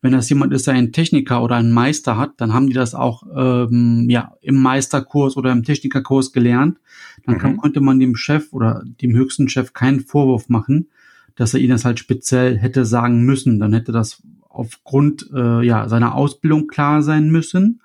Wenn 0.00 0.12
das 0.12 0.28
jemand 0.30 0.52
ist, 0.52 0.66
der 0.66 0.74
einen 0.74 0.92
Techniker 0.92 1.42
oder 1.42 1.56
einen 1.56 1.70
Meister 1.70 2.16
hat, 2.16 2.32
dann 2.38 2.54
haben 2.54 2.66
die 2.66 2.72
das 2.72 2.94
auch 2.94 3.22
ähm, 3.36 4.08
ja 4.08 4.32
im 4.40 4.56
Meisterkurs 4.56 5.36
oder 5.36 5.52
im 5.52 5.62
Technikerkurs 5.62 6.32
gelernt. 6.32 6.78
Dann 7.24 7.38
kann, 7.38 7.52
mhm. 7.52 7.56
konnte 7.58 7.80
man 7.80 8.00
dem 8.00 8.16
Chef 8.16 8.52
oder 8.52 8.82
dem 8.84 9.14
höchsten 9.14 9.48
Chef 9.48 9.74
keinen 9.74 10.00
Vorwurf 10.00 10.48
machen, 10.48 10.88
dass 11.36 11.54
er 11.54 11.60
ihnen 11.60 11.70
das 11.70 11.84
halt 11.84 11.98
speziell 11.98 12.58
hätte 12.58 12.84
sagen 12.84 13.22
müssen. 13.22 13.60
Dann 13.60 13.74
hätte 13.74 13.92
das 13.92 14.22
aufgrund 14.48 15.30
äh, 15.34 15.64
ja 15.64 15.88
seiner 15.88 16.14
Ausbildung 16.14 16.66
klar 16.66 17.02
sein 17.02 17.30
müssen. 17.30 17.80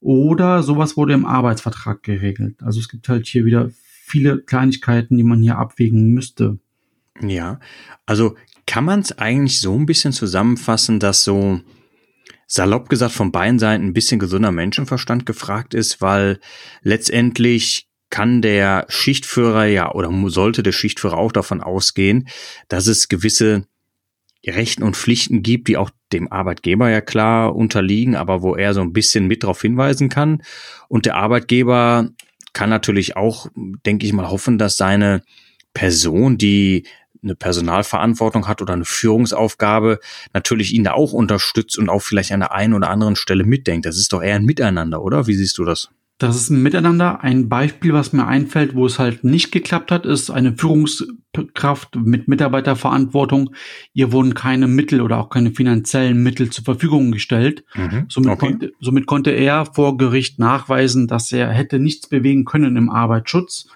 Oder 0.00 0.62
sowas 0.62 0.96
wurde 0.96 1.12
im 1.12 1.26
Arbeitsvertrag 1.26 2.02
geregelt. 2.02 2.62
Also 2.62 2.80
es 2.80 2.88
gibt 2.88 3.08
halt 3.08 3.26
hier 3.26 3.44
wieder 3.44 3.70
viele 4.10 4.40
Kleinigkeiten, 4.40 5.16
die 5.16 5.22
man 5.22 5.42
hier 5.42 5.58
abwägen 5.58 6.08
müsste. 6.12 6.58
Ja, 7.20 7.60
also 8.06 8.36
kann 8.66 8.84
man 8.84 9.00
es 9.00 9.18
eigentlich 9.18 9.60
so 9.60 9.74
ein 9.74 9.86
bisschen 9.86 10.12
zusammenfassen, 10.12 11.00
dass 11.00 11.22
so 11.22 11.60
salopp 12.46 12.88
gesagt 12.88 13.12
von 13.12 13.30
beiden 13.30 13.58
Seiten 13.58 13.84
ein 13.84 13.92
bisschen 13.92 14.18
gesunder 14.18 14.52
Menschenverstand 14.52 15.26
gefragt 15.26 15.74
ist, 15.74 16.00
weil 16.00 16.40
letztendlich 16.82 17.88
kann 18.10 18.42
der 18.42 18.86
Schichtführer 18.88 19.66
ja 19.66 19.92
oder 19.92 20.10
sollte 20.30 20.62
der 20.62 20.72
Schichtführer 20.72 21.16
auch 21.16 21.30
davon 21.30 21.60
ausgehen, 21.60 22.28
dass 22.68 22.88
es 22.88 23.08
gewisse 23.08 23.66
Rechten 24.46 24.82
und 24.82 24.96
Pflichten 24.96 25.42
gibt, 25.42 25.68
die 25.68 25.76
auch 25.76 25.90
dem 26.12 26.32
Arbeitgeber 26.32 26.88
ja 26.90 27.00
klar 27.00 27.54
unterliegen, 27.54 28.16
aber 28.16 28.42
wo 28.42 28.56
er 28.56 28.74
so 28.74 28.80
ein 28.80 28.92
bisschen 28.92 29.26
mit 29.26 29.42
darauf 29.42 29.60
hinweisen 29.60 30.08
kann. 30.08 30.42
Und 30.88 31.06
der 31.06 31.16
Arbeitgeber 31.16 32.08
kann 32.52 32.70
natürlich 32.70 33.16
auch, 33.16 33.48
denke 33.54 34.06
ich 34.06 34.12
mal, 34.12 34.30
hoffen, 34.30 34.58
dass 34.58 34.76
seine 34.76 35.22
Person, 35.74 36.38
die 36.38 36.84
eine 37.22 37.34
Personalverantwortung 37.34 38.48
hat 38.48 38.62
oder 38.62 38.72
eine 38.72 38.86
Führungsaufgabe, 38.86 40.00
natürlich 40.32 40.72
ihn 40.72 40.84
da 40.84 40.92
auch 40.92 41.12
unterstützt 41.12 41.78
und 41.78 41.90
auch 41.90 42.00
vielleicht 42.00 42.32
an 42.32 42.40
der 42.40 42.52
einen 42.52 42.74
oder 42.74 42.88
anderen 42.88 43.14
Stelle 43.14 43.44
mitdenkt. 43.44 43.84
Das 43.86 43.98
ist 43.98 44.12
doch 44.12 44.22
eher 44.22 44.36
ein 44.36 44.46
Miteinander, 44.46 45.02
oder? 45.02 45.26
Wie 45.26 45.34
siehst 45.34 45.58
du 45.58 45.64
das? 45.64 45.90
Das 46.20 46.36
ist 46.36 46.50
ein 46.50 46.62
Miteinander. 46.62 47.24
Ein 47.24 47.48
Beispiel, 47.48 47.94
was 47.94 48.12
mir 48.12 48.26
einfällt, 48.26 48.74
wo 48.74 48.84
es 48.84 48.98
halt 48.98 49.24
nicht 49.24 49.52
geklappt 49.52 49.90
hat, 49.90 50.04
ist 50.04 50.30
eine 50.30 50.52
Führungskraft 50.52 51.96
mit 51.96 52.28
Mitarbeiterverantwortung. 52.28 53.54
Ihr 53.94 54.12
wurden 54.12 54.34
keine 54.34 54.68
Mittel 54.68 55.00
oder 55.00 55.16
auch 55.16 55.30
keine 55.30 55.52
finanziellen 55.52 56.22
Mittel 56.22 56.50
zur 56.50 56.62
Verfügung 56.62 57.10
gestellt. 57.10 57.64
Mhm, 57.74 58.04
somit, 58.10 58.32
okay. 58.32 58.38
konnte, 58.38 58.72
somit 58.80 59.06
konnte 59.06 59.30
er 59.30 59.64
vor 59.64 59.96
Gericht 59.96 60.38
nachweisen, 60.38 61.06
dass 61.08 61.32
er 61.32 61.48
hätte 61.48 61.78
nichts 61.78 62.06
bewegen 62.06 62.44
können 62.44 62.76
im 62.76 62.90
Arbeitsschutz. 62.90 63.68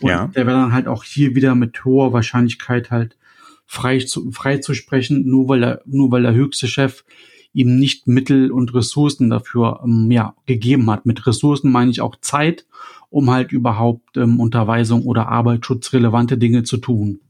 Und 0.00 0.10
ja. 0.10 0.26
der 0.26 0.44
wäre 0.48 0.58
dann 0.58 0.72
halt 0.72 0.88
auch 0.88 1.04
hier 1.04 1.36
wieder 1.36 1.54
mit 1.54 1.84
hoher 1.84 2.12
Wahrscheinlichkeit 2.12 2.90
halt 2.90 3.16
frei 3.64 4.00
zu, 4.00 4.32
frei 4.32 4.58
zu 4.58 4.74
sprechen, 4.74 5.28
nur 5.28 5.48
weil 5.48 5.62
er, 5.62 5.82
nur 5.86 6.10
weil 6.10 6.22
der 6.22 6.34
höchste 6.34 6.66
Chef 6.66 7.04
ihm 7.52 7.78
nicht 7.78 8.06
Mittel 8.06 8.50
und 8.50 8.74
Ressourcen 8.74 9.30
dafür 9.30 9.80
ähm, 9.84 10.10
ja, 10.10 10.34
gegeben 10.46 10.90
hat. 10.90 11.06
Mit 11.06 11.26
Ressourcen 11.26 11.70
meine 11.70 11.90
ich 11.90 12.00
auch 12.00 12.16
Zeit, 12.20 12.66
um 13.10 13.30
halt 13.30 13.52
überhaupt 13.52 14.16
ähm, 14.16 14.40
Unterweisung 14.40 15.02
oder 15.02 15.28
arbeitsschutzrelevante 15.28 16.38
Dinge 16.38 16.62
zu 16.62 16.78
tun. 16.78 17.20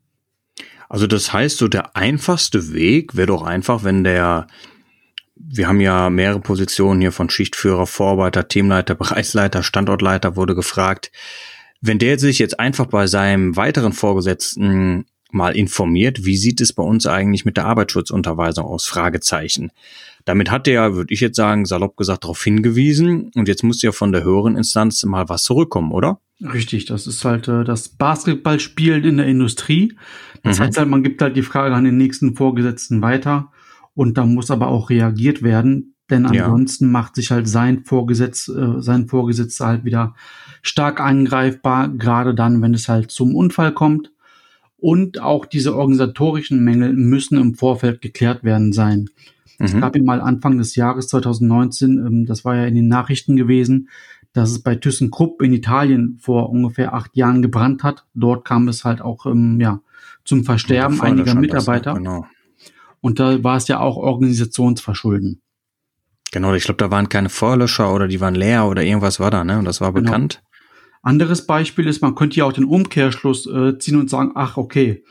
Also 0.89 1.07
das 1.07 1.33
heißt, 1.33 1.59
so 1.59 1.69
der 1.69 1.97
einfachste 1.97 2.73
Weg 2.73 3.17
wäre 3.17 3.29
doch 3.29 3.43
einfach, 3.43 3.83
wenn 3.83 4.05
der, 4.05 4.47
wir 5.35 5.67
haben 5.67 5.81
ja 5.81 6.11
mehrere 6.11 6.41
Positionen 6.41 7.01
hier 7.01 7.13
von 7.13 7.31
Schichtführer, 7.31 7.87
Vorarbeiter, 7.87 8.47
Teamleiter, 8.47 8.95
Bereichsleiter, 8.97 9.63
Standortleiter 9.63 10.37
wurde 10.37 10.55
gefragt, 10.55 11.11
wenn 11.81 11.99
der 11.99 12.19
sich 12.19 12.39
jetzt 12.39 12.61
einfach 12.61 12.87
bei 12.87 13.09
seinem 13.09 13.57
weiteren 13.57 13.93
Vorgesetzten 13.93 15.07
mal 15.35 15.57
informiert, 15.57 16.25
wie 16.25 16.37
sieht 16.37 16.61
es 16.61 16.73
bei 16.73 16.83
uns 16.83 17.07
eigentlich 17.07 17.45
mit 17.45 17.57
der 17.57 17.67
Arbeitsschutzunterweisung 17.67 18.65
aus? 18.65 18.87
Fragezeichen. 18.87 19.71
Damit 20.25 20.51
hat 20.51 20.67
der, 20.67 20.95
würde 20.95 21.13
ich 21.13 21.21
jetzt 21.21 21.37
sagen, 21.37 21.65
salopp 21.65 21.97
gesagt, 21.97 22.25
darauf 22.25 22.43
hingewiesen 22.43 23.31
und 23.35 23.49
jetzt 23.49 23.65
muss 23.65 23.83
ja 23.83 23.93
von 23.93 24.13
der 24.13 24.25
höheren 24.25 24.57
Instanz 24.57 25.03
mal 25.05 25.29
was 25.29 25.43
zurückkommen, 25.43 25.91
oder? 25.91 26.21
Richtig, 26.41 26.87
das 26.87 27.07
ist 27.07 27.25
halt 27.25 27.49
äh, 27.49 27.65
das 27.65 27.89
Basketballspielen 27.89 29.05
in 29.05 29.17
der 29.17 29.27
Industrie. 29.27 29.97
Das 30.43 30.59
mhm. 30.59 30.65
heißt 30.65 30.79
halt, 30.79 30.89
man 30.89 31.03
gibt 31.03 31.23
halt 31.23 31.37
die 31.37 31.43
Frage 31.43 31.75
an 31.75 31.85
den 31.85 31.97
nächsten 31.97 32.37
Vorgesetzten 32.37 33.03
weiter 33.03 33.51
und 33.95 34.17
da 34.17 34.25
muss 34.25 34.51
aber 34.51 34.69
auch 34.69 34.91
reagiert 34.91 35.43
werden, 35.43 35.97
denn 36.11 36.27
ansonsten 36.27 36.87
ja. 36.87 36.91
macht 36.91 37.17
sich 37.17 37.31
halt 37.31 37.49
sein 37.49 37.85
Vorgesetz, 37.85 38.49
äh, 38.49 38.81
sein 38.81 39.09
Vorgesetzter 39.09 39.67
halt 39.67 39.85
wieder 39.85 40.15
stark 40.63 41.01
angreifbar, 41.01 41.89
gerade 41.89 42.35
dann, 42.35 42.63
wenn 42.63 42.75
es 42.75 42.89
halt 42.89 43.11
zum 43.11 43.35
Unfall 43.35 43.73
kommt 43.73 44.12
und 44.83 45.21
auch 45.21 45.47
diese 45.47 45.77
organisatorischen 45.77 46.63
Mängel 46.63 46.93
müssen 46.93 47.39
im 47.39 47.55
Vorfeld 47.55 48.03
geklärt 48.03 48.43
werden 48.43 48.73
sein. 48.73 49.09
Mhm. 49.59 49.67
Es 49.67 49.81
gab 49.81 49.95
ja 49.95 50.03
mal 50.03 50.21
Anfang 50.21 50.59
des 50.59 50.75
Jahres 50.75 51.07
2019, 51.07 52.05
ähm, 52.05 52.27
das 52.27 52.45
war 52.45 52.57
ja 52.57 52.67
in 52.67 52.75
den 52.75 52.89
Nachrichten 52.89 53.37
gewesen, 53.37 53.89
dass 54.33 54.51
es 54.51 54.61
bei 54.61 54.75
ThyssenKrupp 54.75 55.41
in 55.43 55.53
Italien 55.53 56.19
vor 56.21 56.51
ungefähr 56.51 56.95
acht 56.95 57.17
Jahren 57.17 57.43
gebrannt 57.43 57.85
hat. 57.85 58.07
Dort 58.15 58.45
kam 58.45 58.67
es 58.67 58.85
halt 58.85 59.01
auch 59.01 59.25
ähm, 59.27 59.61
ja, 59.61 59.81
zum 60.25 60.43
Versterben 60.43 61.01
einiger 61.01 61.37
Mitarbeiter. 61.37 61.93
Das, 61.93 61.99
genau. 61.99 62.27
Und 63.01 63.21
da 63.21 63.43
war 63.45 63.57
es 63.59 63.69
ja 63.69 63.79
auch 63.79 63.97
Organisationsverschulden. 63.97 65.43
Genau, 66.33 66.55
ich 66.55 66.65
glaube, 66.65 66.79
da 66.79 66.91
waren 66.91 67.09
keine 67.09 67.29
Feuerlöscher 67.29 67.95
oder 67.95 68.09
die 68.09 68.21
waren 68.21 68.35
leer 68.35 68.67
oder 68.67 68.83
irgendwas 68.83 69.21
war 69.21 69.31
da, 69.31 69.45
ne? 69.45 69.59
Und 69.59 69.65
das 69.65 69.81
war 69.81 69.93
genau. 69.93 70.07
bekannt. 70.07 70.43
Anderes 71.03 71.47
Beispiel 71.47 71.87
ist, 71.87 72.01
man 72.01 72.15
könnte 72.15 72.37
ja 72.37 72.45
auch 72.45 72.53
den 72.53 72.65
Umkehrschluss 72.65 73.47
äh, 73.47 73.79
ziehen 73.79 73.99
und 73.99 74.09
sagen, 74.09 74.33
ach 74.35 74.57
okay, 74.57 75.03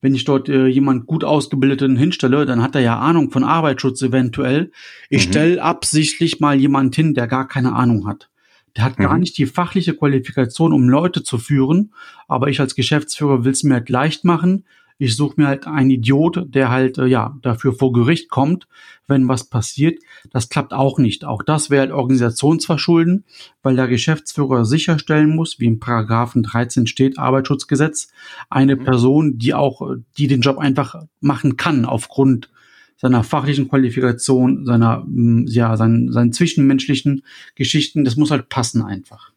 wenn 0.00 0.14
ich 0.14 0.24
dort 0.24 0.48
äh, 0.48 0.66
jemand 0.66 1.06
gut 1.06 1.24
ausgebildeten 1.24 1.96
hinstelle, 1.96 2.46
dann 2.46 2.62
hat 2.62 2.74
er 2.74 2.80
ja 2.80 2.98
Ahnung 2.98 3.30
von 3.30 3.44
Arbeitsschutz 3.44 4.00
eventuell. 4.00 4.72
Ich 5.10 5.26
mhm. 5.26 5.30
stelle 5.30 5.62
absichtlich 5.62 6.40
mal 6.40 6.58
jemand 6.58 6.94
hin, 6.94 7.14
der 7.14 7.26
gar 7.26 7.48
keine 7.48 7.74
Ahnung 7.74 8.06
hat. 8.06 8.30
Der 8.76 8.84
hat 8.84 8.98
mhm. 8.98 9.04
gar 9.04 9.18
nicht 9.18 9.36
die 9.36 9.46
fachliche 9.46 9.94
Qualifikation, 9.94 10.72
um 10.72 10.88
Leute 10.88 11.22
zu 11.22 11.36
führen, 11.36 11.92
aber 12.28 12.48
ich 12.48 12.60
als 12.60 12.74
Geschäftsführer 12.74 13.44
will 13.44 13.52
es 13.52 13.64
mir 13.64 13.74
halt 13.74 13.88
leicht 13.88 14.24
machen. 14.24 14.64
Ich 15.00 15.16
suche 15.16 15.40
mir 15.40 15.46
halt 15.46 15.66
einen 15.66 15.88
Idiot, 15.88 16.44
der 16.54 16.68
halt 16.68 16.98
äh, 16.98 17.06
ja 17.06 17.34
dafür 17.40 17.72
vor 17.72 17.90
Gericht 17.90 18.28
kommt, 18.28 18.68
wenn 19.08 19.28
was 19.28 19.48
passiert. 19.48 19.98
Das 20.30 20.50
klappt 20.50 20.74
auch 20.74 20.98
nicht. 20.98 21.24
Auch 21.24 21.42
das 21.42 21.70
wäre 21.70 21.80
halt 21.80 21.90
Organisationsverschulden, 21.90 23.24
weil 23.62 23.76
der 23.76 23.88
Geschäftsführer 23.88 24.66
sicherstellen 24.66 25.34
muss, 25.34 25.58
wie 25.58 25.64
im 25.64 25.80
Paragraphen 25.80 26.42
13 26.42 26.86
steht, 26.86 27.18
Arbeitsschutzgesetz, 27.18 28.08
eine 28.50 28.76
mhm. 28.76 28.84
Person, 28.84 29.38
die 29.38 29.54
auch, 29.54 29.96
die 30.18 30.26
den 30.26 30.42
Job 30.42 30.58
einfach 30.58 30.96
machen 31.20 31.56
kann 31.56 31.86
aufgrund 31.86 32.50
seiner 32.98 33.24
fachlichen 33.24 33.70
Qualifikation, 33.70 34.66
seiner, 34.66 35.02
mm, 35.06 35.46
ja, 35.48 35.78
seinen, 35.78 36.12
seinen 36.12 36.34
zwischenmenschlichen 36.34 37.22
Geschichten. 37.54 38.04
Das 38.04 38.16
muss 38.16 38.30
halt 38.30 38.50
passen 38.50 38.82
einfach. 38.82 39.32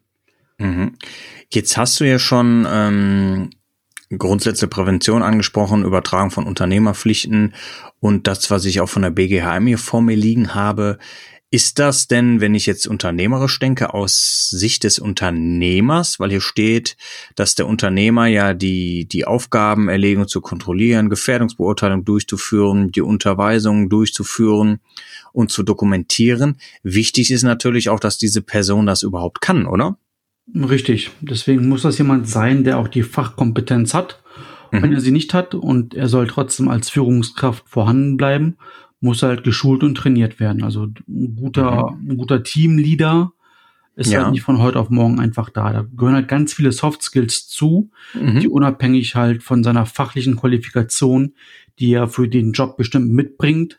Mhm. 0.58 0.98
Jetzt 1.50 1.78
hast 1.78 2.02
du 2.02 2.04
ja 2.04 2.20
schon 2.20 2.68
ähm, 2.70 3.50
Grundsätze 4.18 4.68
Prävention 4.68 5.24
angesprochen, 5.24 5.84
Übertragung 5.84 6.32
von 6.32 6.46
Unternehmerpflichten 6.46 7.54
und 8.00 8.28
das, 8.28 8.52
was 8.52 8.66
ich 8.66 8.82
auch 8.82 8.90
von 8.90 9.02
der 9.02 9.12
BGHM 9.12 9.68
hier 9.68 9.78
vor 9.78 10.02
mir 10.02 10.16
liegen 10.16 10.56
habe. 10.56 10.98
Ist 11.54 11.78
das 11.78 12.08
denn, 12.08 12.42
wenn 12.42 12.56
ich 12.56 12.66
jetzt 12.66 12.88
unternehmerisch 12.88 13.60
denke, 13.60 13.94
aus 13.94 14.50
Sicht 14.50 14.84
des 14.86 14.98
Unternehmers, 14.98 16.20
weil 16.20 16.32
hier 16.32 16.42
steht, 16.42 16.98
dass 17.36 17.54
der 17.54 17.68
Unternehmer 17.68 18.26
ja 18.26 18.56
die, 18.56 19.06
die 19.08 19.26
Aufgabenerlegung 19.26 20.28
zu 20.28 20.42
kontrollieren, 20.42 21.12
Gefährdungsbeurteilung 21.12 22.06
durchzuführen, 22.06 22.92
die 22.92 23.02
Unterweisungen 23.02 23.88
durchzuführen 23.88 24.80
und 25.32 25.52
zu 25.52 25.62
dokumentieren. 25.62 26.58
Wichtig 26.82 27.30
ist 27.30 27.44
natürlich 27.44 27.90
auch, 27.90 28.00
dass 28.00 28.18
diese 28.18 28.42
Person 28.42 28.88
das 28.88 29.04
überhaupt 29.04 29.40
kann, 29.40 29.68
oder? 29.68 30.00
Richtig. 30.54 31.12
Deswegen 31.22 31.68
muss 31.68 31.84
das 31.84 31.98
jemand 31.98 32.28
sein, 32.28 32.64
der 32.64 32.78
auch 32.80 32.88
die 32.88 33.04
Fachkompetenz 33.04 33.94
hat. 33.94 34.22
Mhm. 34.72 34.82
Wenn 34.82 34.94
er 34.94 35.02
sie 35.02 35.12
nicht 35.12 35.34
hat 35.34 35.56
und 35.56 35.94
er 35.94 36.10
soll 36.10 36.28
trotzdem 36.28 36.68
als 36.68 36.90
Führungskraft 36.90 37.68
vorhanden 37.68 38.18
bleiben, 38.18 38.58
muss 39.00 39.22
er 39.22 39.30
halt 39.30 39.44
geschult 39.44 39.84
und 39.84 39.96
trainiert 39.96 40.40
werden. 40.40 40.64
Also 40.64 40.88
ein 41.08 41.36
guter, 41.36 41.92
mhm. 41.92 42.12
ein 42.12 42.18
guter 42.18 42.44
Teamleader 42.44 43.32
ist 43.96 44.12
ja. 44.12 44.24
halt 44.24 44.32
nicht 44.32 44.42
von 44.42 44.60
heute 44.60 44.80
auf 44.80 44.90
morgen 44.90 45.20
einfach 45.20 45.50
da. 45.50 45.72
Da 45.72 45.86
gehören 45.96 46.16
halt 46.16 46.28
ganz 46.28 46.54
viele 46.54 46.72
Soft 46.72 47.04
Skills 47.04 47.48
zu, 47.48 47.92
mhm. 48.14 48.40
die 48.40 48.48
unabhängig 48.48 49.16
halt 49.16 49.44
von 49.44 49.64
seiner 49.64 49.86
fachlichen 49.86 50.36
Qualifikation, 50.36 51.34
die 51.80 51.94
er 51.94 52.08
für 52.08 52.28
den 52.28 52.54
Job 52.54 52.76
bestimmt 52.78 53.12
mitbringt. 53.12 53.78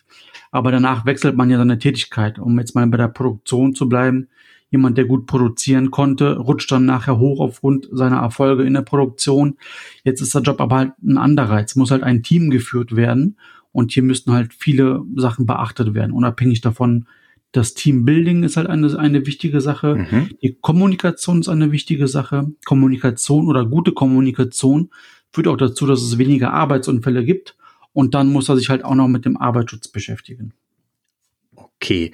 Aber 0.52 0.70
danach 0.70 1.04
wechselt 1.04 1.36
man 1.36 1.50
ja 1.50 1.58
seine 1.58 1.78
Tätigkeit. 1.78 2.38
Um 2.38 2.58
jetzt 2.58 2.74
mal 2.76 2.86
bei 2.86 2.96
der 2.96 3.08
Produktion 3.08 3.74
zu 3.74 3.88
bleiben, 3.88 4.28
jemand, 4.74 4.98
der 4.98 5.04
gut 5.04 5.26
produzieren 5.26 5.90
konnte, 5.90 6.36
rutscht 6.36 6.70
dann 6.72 6.84
nachher 6.84 7.18
hoch 7.18 7.40
aufgrund 7.40 7.88
seiner 7.92 8.18
Erfolge 8.18 8.64
in 8.64 8.74
der 8.74 8.82
Produktion. 8.82 9.56
Jetzt 10.02 10.20
ist 10.20 10.34
der 10.34 10.42
Job 10.42 10.60
aber 10.60 10.76
halt 10.76 10.92
ein 11.02 11.16
anderer. 11.16 11.60
Jetzt 11.60 11.76
muss 11.76 11.90
halt 11.90 12.02
ein 12.02 12.22
Team 12.22 12.50
geführt 12.50 12.96
werden 12.96 13.38
und 13.72 13.92
hier 13.92 14.02
müssten 14.02 14.32
halt 14.32 14.52
viele 14.52 15.02
Sachen 15.16 15.46
beachtet 15.46 15.94
werden, 15.94 16.12
unabhängig 16.12 16.60
davon, 16.60 17.06
das 17.54 17.74
Teambuilding 17.74 18.42
ist 18.42 18.56
halt 18.56 18.66
eine, 18.66 18.98
eine 18.98 19.26
wichtige 19.26 19.60
Sache. 19.60 19.94
Mhm. 19.94 20.30
Die 20.42 20.58
Kommunikation 20.60 21.38
ist 21.38 21.48
eine 21.48 21.70
wichtige 21.70 22.08
Sache. 22.08 22.52
Kommunikation 22.64 23.46
oder 23.46 23.64
gute 23.64 23.92
Kommunikation 23.92 24.90
führt 25.30 25.46
auch 25.46 25.56
dazu, 25.56 25.86
dass 25.86 26.02
es 26.02 26.18
weniger 26.18 26.52
Arbeitsunfälle 26.52 27.24
gibt. 27.24 27.56
Und 27.92 28.14
dann 28.14 28.32
muss 28.32 28.48
er 28.48 28.56
sich 28.56 28.70
halt 28.70 28.84
auch 28.84 28.96
noch 28.96 29.06
mit 29.06 29.24
dem 29.24 29.36
Arbeitsschutz 29.36 29.86
beschäftigen. 29.86 30.52
Okay, 31.84 32.12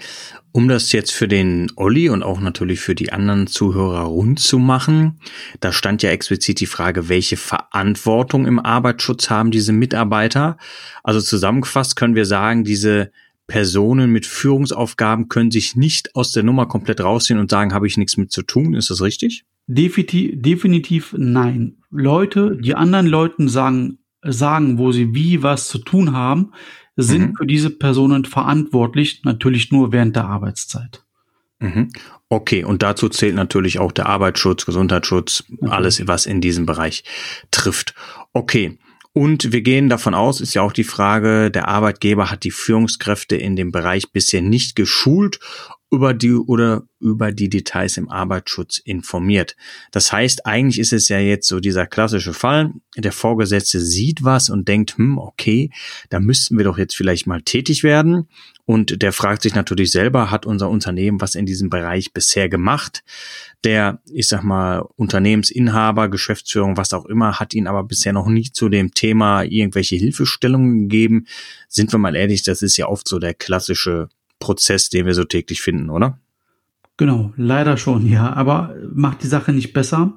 um 0.51 0.67
das 0.67 0.91
jetzt 0.91 1.13
für 1.13 1.29
den 1.29 1.71
Olli 1.77 2.09
und 2.09 2.25
auch 2.25 2.41
natürlich 2.41 2.81
für 2.81 2.97
die 2.97 3.13
anderen 3.13 3.47
Zuhörer 3.47 4.01
rund 4.01 4.41
zu 4.41 4.59
machen, 4.59 5.21
da 5.61 5.71
stand 5.71 6.03
ja 6.03 6.11
explizit 6.11 6.59
die 6.59 6.67
Frage, 6.67 7.09
welche 7.09 7.37
Verantwortung 7.37 8.49
im 8.49 8.59
Arbeitsschutz 8.59 9.31
haben 9.31 9.53
diese 9.53 9.73
Mitarbeiter? 9.73 10.59
Also 11.05 11.21
zusammengefasst 11.21 11.95
können 11.95 12.17
wir 12.17 12.27
sagen, 12.27 12.65
diese 12.65 13.13
Personen 13.47 14.11
mit 14.11 14.27
Führungsaufgaben 14.27 15.29
können 15.29 15.53
sich 15.53 15.77
nicht 15.77 16.17
aus 16.17 16.33
der 16.33 16.43
Nummer 16.43 16.67
komplett 16.67 17.01
rausziehen 17.01 17.39
und 17.39 17.49
sagen, 17.49 17.73
habe 17.73 17.87
ich 17.87 17.97
nichts 17.97 18.17
mit 18.17 18.33
zu 18.33 18.43
tun. 18.43 18.75
Ist 18.75 18.91
das 18.91 19.03
richtig? 19.03 19.45
Definitiv, 19.69 20.33
definitiv 20.35 21.15
nein. 21.17 21.77
Leute, 21.93 22.59
die 22.61 22.75
anderen 22.75 23.07
Leuten 23.07 23.47
sagen, 23.47 23.99
sagen, 24.21 24.79
wo 24.79 24.91
sie 24.91 25.15
wie 25.15 25.45
was 25.45 25.69
zu 25.69 25.79
tun 25.79 26.13
haben, 26.13 26.51
sind 27.03 27.31
mhm. 27.31 27.37
für 27.37 27.47
diese 27.47 27.71
Personen 27.71 28.25
verantwortlich, 28.25 29.23
natürlich 29.25 29.71
nur 29.73 29.93
während 29.93 30.17
der 30.17 30.27
Arbeitszeit. 30.27 31.03
Mhm. 31.61 31.91
Okay, 32.29 32.65
und 32.65 32.83
dazu 32.83 33.09
zählt 33.09 33.35
natürlich 33.35 33.79
auch 33.79 33.93
der 33.93 34.07
Arbeitsschutz, 34.07 34.65
Gesundheitsschutz, 34.65 35.45
okay. 35.59 35.71
alles, 35.71 36.07
was 36.07 36.27
in 36.27 36.41
diesem 36.41 36.67
Bereich 36.67 37.05
trifft. 37.51 37.95
Okay. 38.33 38.79
Und 39.13 39.53
wir 39.53 39.63
gehen 39.63 39.89
davon 39.89 40.15
aus, 40.15 40.41
ist 40.41 40.55
ja 40.55 40.63
auch 40.63 40.73
die 40.73 40.85
Frage, 40.85 41.51
der 41.51 41.67
Arbeitgeber 41.67 42.31
hat 42.31 42.45
die 42.45 42.53
Führungskräfte 42.53 43.35
in 43.35 43.57
dem 43.57 43.73
Bereich 43.73 44.13
bisher 44.13 44.41
nicht 44.41 44.77
geschult 44.77 45.41
über 45.91 46.15
die 46.15 46.35
oder 46.35 46.85
über 47.01 47.33
die 47.33 47.49
Details 47.49 47.97
im 47.97 48.09
Arbeitsschutz 48.09 48.79
informiert. 48.79 49.57
Das 49.91 50.13
heißt, 50.13 50.47
eigentlich 50.47 50.79
ist 50.79 50.93
es 50.93 51.09
ja 51.09 51.19
jetzt 51.19 51.49
so 51.49 51.59
dieser 51.59 51.87
klassische 51.87 52.33
Fall, 52.33 52.73
der 52.97 53.13
Vorgesetzte 53.13 53.81
sieht 53.81 54.23
was 54.23 54.51
und 54.51 54.69
denkt, 54.69 54.99
hm, 54.99 55.19
okay, 55.19 55.71
da 56.11 56.21
müssten 56.21 56.59
wir 56.59 56.65
doch 56.65 56.79
jetzt 56.79 56.95
vielleicht 56.95 57.27
mal 57.27 57.43
tätig 57.43 57.83
werden. 57.83 58.29
Und 58.67 59.03
der 59.03 59.13
fragt 59.13 59.43
sich 59.43 59.57
natürlich 59.57 59.91
selber, 59.91 60.31
hat 60.31 60.47
unser 60.47 60.71
Unternehmen 60.71 61.21
was 61.21 61.35
in 61.35 61.45
diesem 61.45 61.71
Bereich 61.71 62.13
bisher 62.13 62.49
gemacht? 62.49 63.03
Der, 63.65 64.01
ich 64.13 64.29
sag 64.29 64.45
mal, 64.45 64.87
Unternehmensinhaber, 64.95 66.09
Geschäftsführung, 66.09 66.77
was 66.77 66.93
auch 66.93 67.07
immer, 67.07 67.41
hat 67.41 67.53
ihn 67.53 67.67
aber 67.67 67.83
bisher 67.83 68.13
noch 68.13 68.29
nie 68.29 68.53
zu 68.53 68.69
dem 68.69 68.95
Thema 68.95 69.43
irgendwelche 69.43 69.97
Hilfestellungen 69.97 70.89
gegeben. 70.89 71.27
Sind 71.67 71.93
wir 71.93 71.99
mal 71.99 72.15
ehrlich, 72.15 72.45
das 72.45 72.63
ist 72.63 72.77
ja 72.77 72.87
oft 72.87 73.09
so 73.09 73.19
der 73.19 73.35
klassische 73.35 74.09
Prozess, 74.41 74.89
den 74.91 75.07
wir 75.07 75.15
so 75.15 75.25
täglich 75.25 75.63
finden, 75.63 75.91
oder? 75.91 76.19
Genau, 76.97 77.33
leider 77.37 77.77
schon, 77.77 78.07
ja. 78.07 78.33
Aber 78.33 78.75
macht 78.93 79.23
die 79.23 79.29
Sache 79.29 79.53
nicht 79.53 79.73
besser, 79.73 80.15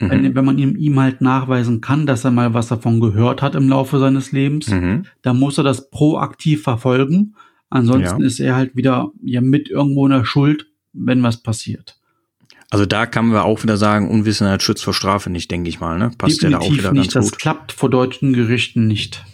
mhm. 0.00 0.10
wenn, 0.10 0.34
wenn, 0.34 0.44
man 0.44 0.58
ihm, 0.58 0.76
ihm 0.76 0.98
halt 0.98 1.20
nachweisen 1.20 1.80
kann, 1.80 2.06
dass 2.06 2.24
er 2.24 2.32
mal 2.32 2.52
was 2.52 2.68
davon 2.68 3.00
gehört 3.00 3.40
hat 3.40 3.54
im 3.54 3.68
Laufe 3.68 3.98
seines 3.98 4.32
Lebens, 4.32 4.68
mhm. 4.68 5.04
dann 5.22 5.38
muss 5.38 5.56
er 5.58 5.64
das 5.64 5.90
proaktiv 5.90 6.62
verfolgen. 6.62 7.36
Ansonsten 7.70 8.20
ja. 8.20 8.26
ist 8.26 8.40
er 8.40 8.54
halt 8.56 8.76
wieder 8.76 9.12
ja 9.22 9.40
mit 9.40 9.70
irgendwo 9.70 10.06
in 10.06 10.12
der 10.12 10.24
Schuld, 10.24 10.66
wenn 10.92 11.22
was 11.22 11.42
passiert. 11.42 11.98
Also 12.70 12.84
da 12.84 13.06
kann 13.06 13.28
man 13.28 13.38
auch 13.38 13.62
wieder 13.62 13.76
sagen, 13.76 14.10
Unwissenheit 14.10 14.62
schützt 14.62 14.84
vor 14.84 14.94
Strafe 14.94 15.30
nicht, 15.30 15.50
denke 15.50 15.68
ich 15.68 15.80
mal. 15.80 15.98
Ne? 15.98 16.10
Passt 16.18 16.42
Definitiv 16.42 16.42
ja 16.42 16.58
da 16.58 16.58
auch 16.58 16.78
wieder 16.78 16.92
nicht. 16.92 17.14
ganz 17.14 17.26
gut. 17.26 17.32
Das 17.32 17.38
klappt 17.38 17.72
vor 17.72 17.90
deutschen 17.90 18.32
Gerichten 18.32 18.86
nicht. 18.86 19.24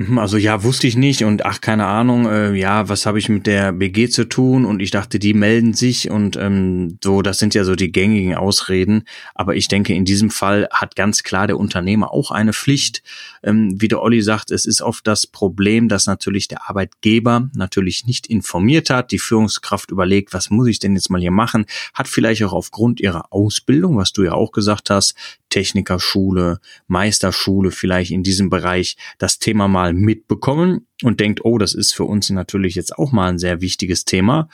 Mhm, 0.00 0.18
also 0.18 0.36
ja, 0.36 0.62
wusste 0.62 0.86
ich 0.86 0.96
nicht 0.96 1.24
und 1.24 1.44
ach, 1.44 1.60
keine 1.60 1.86
Ahnung, 1.86 2.26
äh, 2.26 2.54
ja, 2.54 2.88
was 2.88 3.04
habe 3.04 3.18
ich 3.18 3.28
mit 3.28 3.48
der 3.48 3.72
BG 3.72 4.08
zu 4.08 4.28
tun? 4.28 4.64
Und 4.64 4.80
ich 4.80 4.92
dachte, 4.92 5.18
die 5.18 5.34
melden 5.34 5.74
sich 5.74 6.08
und 6.08 6.36
ähm, 6.36 6.98
so, 7.02 7.20
das 7.20 7.38
sind 7.38 7.52
ja 7.52 7.64
so 7.64 7.74
die 7.74 7.90
gängigen 7.90 8.36
Ausreden. 8.36 9.02
Aber 9.34 9.56
ich 9.56 9.66
denke, 9.66 9.94
in 9.94 10.04
diesem 10.04 10.30
Fall 10.30 10.68
hat 10.70 10.94
ganz 10.94 11.24
klar 11.24 11.48
der 11.48 11.58
Unternehmer 11.58 12.12
auch 12.12 12.30
eine 12.30 12.52
Pflicht. 12.52 13.02
Ähm, 13.42 13.74
wie 13.80 13.88
der 13.88 14.00
Olli 14.00 14.22
sagt, 14.22 14.52
es 14.52 14.66
ist 14.66 14.82
oft 14.82 15.04
das 15.04 15.26
Problem, 15.26 15.88
dass 15.88 16.06
natürlich 16.06 16.46
der 16.46 16.70
Arbeitgeber 16.70 17.50
natürlich 17.56 18.06
nicht 18.06 18.28
informiert 18.28 18.90
hat, 18.90 19.10
die 19.10 19.18
Führungskraft 19.18 19.90
überlegt, 19.90 20.32
was 20.32 20.48
muss 20.48 20.68
ich 20.68 20.78
denn 20.78 20.94
jetzt 20.94 21.10
mal 21.10 21.20
hier 21.20 21.32
machen, 21.32 21.66
hat 21.92 22.06
vielleicht 22.06 22.44
auch 22.44 22.52
aufgrund 22.52 23.00
ihrer 23.00 23.32
Ausbildung, 23.32 23.96
was 23.96 24.12
du 24.12 24.22
ja 24.22 24.32
auch 24.32 24.52
gesagt 24.52 24.90
hast, 24.90 25.16
Technikerschule, 25.50 26.60
Meisterschule 26.86 27.70
vielleicht 27.70 28.10
in 28.10 28.22
diesem 28.22 28.50
Bereich 28.50 28.96
das 29.18 29.38
Thema 29.38 29.68
mal 29.68 29.92
mitbekommen 29.94 30.86
und 31.02 31.20
denkt, 31.20 31.44
oh, 31.44 31.58
das 31.58 31.74
ist 31.74 31.94
für 31.94 32.04
uns 32.04 32.30
natürlich 32.30 32.74
jetzt 32.74 32.98
auch 32.98 33.12
mal 33.12 33.28
ein 33.28 33.38
sehr 33.38 33.60
wichtiges 33.60 34.04
Thema. 34.04 34.48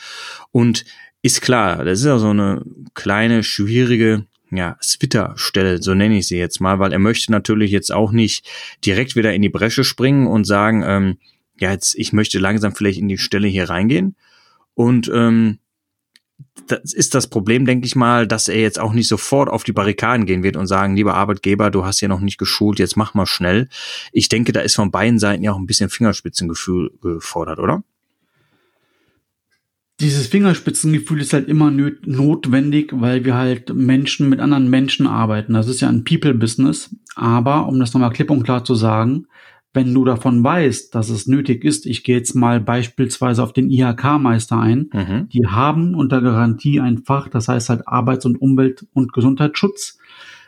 Und 0.52 0.84
ist 1.22 1.40
klar, 1.40 1.84
das 1.84 2.00
ist 2.00 2.06
ja 2.06 2.18
so 2.18 2.30
eine 2.30 2.62
kleine, 2.94 3.42
schwierige 3.42 4.26
ja, 4.50 4.76
Twitter-Stelle, 4.80 5.82
so 5.82 5.94
nenne 5.94 6.18
ich 6.18 6.28
sie 6.28 6.36
jetzt 6.36 6.60
mal, 6.60 6.78
weil 6.78 6.92
er 6.92 6.98
möchte 6.98 7.32
natürlich 7.32 7.70
jetzt 7.70 7.92
auch 7.92 8.12
nicht 8.12 8.48
direkt 8.84 9.16
wieder 9.16 9.32
in 9.32 9.42
die 9.42 9.48
Bresche 9.48 9.84
springen 9.84 10.26
und 10.26 10.44
sagen, 10.44 10.84
ähm, 10.86 11.18
ja, 11.58 11.72
jetzt, 11.72 11.94
ich 11.96 12.12
möchte 12.12 12.38
langsam 12.38 12.74
vielleicht 12.74 12.98
in 12.98 13.08
die 13.08 13.18
Stelle 13.18 13.48
hier 13.48 13.68
reingehen. 13.68 14.16
Und 14.74 15.10
ähm, 15.14 15.58
das 16.66 16.92
ist 16.92 17.14
das 17.14 17.28
Problem, 17.28 17.66
denke 17.66 17.86
ich 17.86 17.96
mal, 17.96 18.26
dass 18.26 18.48
er 18.48 18.60
jetzt 18.60 18.80
auch 18.80 18.92
nicht 18.92 19.08
sofort 19.08 19.48
auf 19.48 19.64
die 19.64 19.72
Barrikaden 19.72 20.26
gehen 20.26 20.42
wird 20.42 20.56
und 20.56 20.66
sagen, 20.66 20.96
lieber 20.96 21.14
Arbeitgeber, 21.14 21.70
du 21.70 21.84
hast 21.84 22.00
ja 22.00 22.08
noch 22.08 22.20
nicht 22.20 22.38
geschult, 22.38 22.78
jetzt 22.78 22.96
mach 22.96 23.14
mal 23.14 23.26
schnell. 23.26 23.68
Ich 24.12 24.28
denke, 24.28 24.52
da 24.52 24.60
ist 24.60 24.76
von 24.76 24.90
beiden 24.90 25.18
Seiten 25.18 25.42
ja 25.42 25.52
auch 25.52 25.58
ein 25.58 25.66
bisschen 25.66 25.90
Fingerspitzengefühl 25.90 26.92
gefordert, 27.02 27.58
oder? 27.58 27.82
Dieses 30.00 30.26
Fingerspitzengefühl 30.26 31.20
ist 31.20 31.32
halt 31.32 31.48
immer 31.48 31.70
notwendig, 31.70 32.90
weil 32.94 33.24
wir 33.24 33.34
halt 33.34 33.72
Menschen 33.72 34.28
mit 34.28 34.40
anderen 34.40 34.68
Menschen 34.68 35.06
arbeiten. 35.06 35.54
Das 35.54 35.68
ist 35.68 35.80
ja 35.80 35.88
ein 35.88 36.02
People-Business. 36.02 36.90
Aber, 37.14 37.68
um 37.68 37.78
das 37.78 37.94
nochmal 37.94 38.10
klipp 38.10 38.30
und 38.30 38.42
klar 38.42 38.64
zu 38.64 38.74
sagen, 38.74 39.28
wenn 39.74 39.92
du 39.92 40.04
davon 40.04 40.42
weißt, 40.42 40.94
dass 40.94 41.10
es 41.10 41.26
nötig 41.26 41.64
ist, 41.64 41.84
ich 41.84 42.04
gehe 42.04 42.16
jetzt 42.16 42.34
mal 42.34 42.60
beispielsweise 42.60 43.42
auf 43.42 43.52
den 43.52 43.70
IHK-Meister 43.70 44.58
ein, 44.58 44.88
mhm. 44.92 45.28
die 45.30 45.48
haben 45.48 45.94
unter 45.94 46.22
Garantie 46.22 46.80
ein 46.80 46.98
Fach, 46.98 47.28
das 47.28 47.48
heißt 47.48 47.68
halt 47.68 47.88
Arbeits- 47.88 48.24
und 48.24 48.40
Umwelt- 48.40 48.86
und 48.94 49.12
Gesundheitsschutz. 49.12 49.98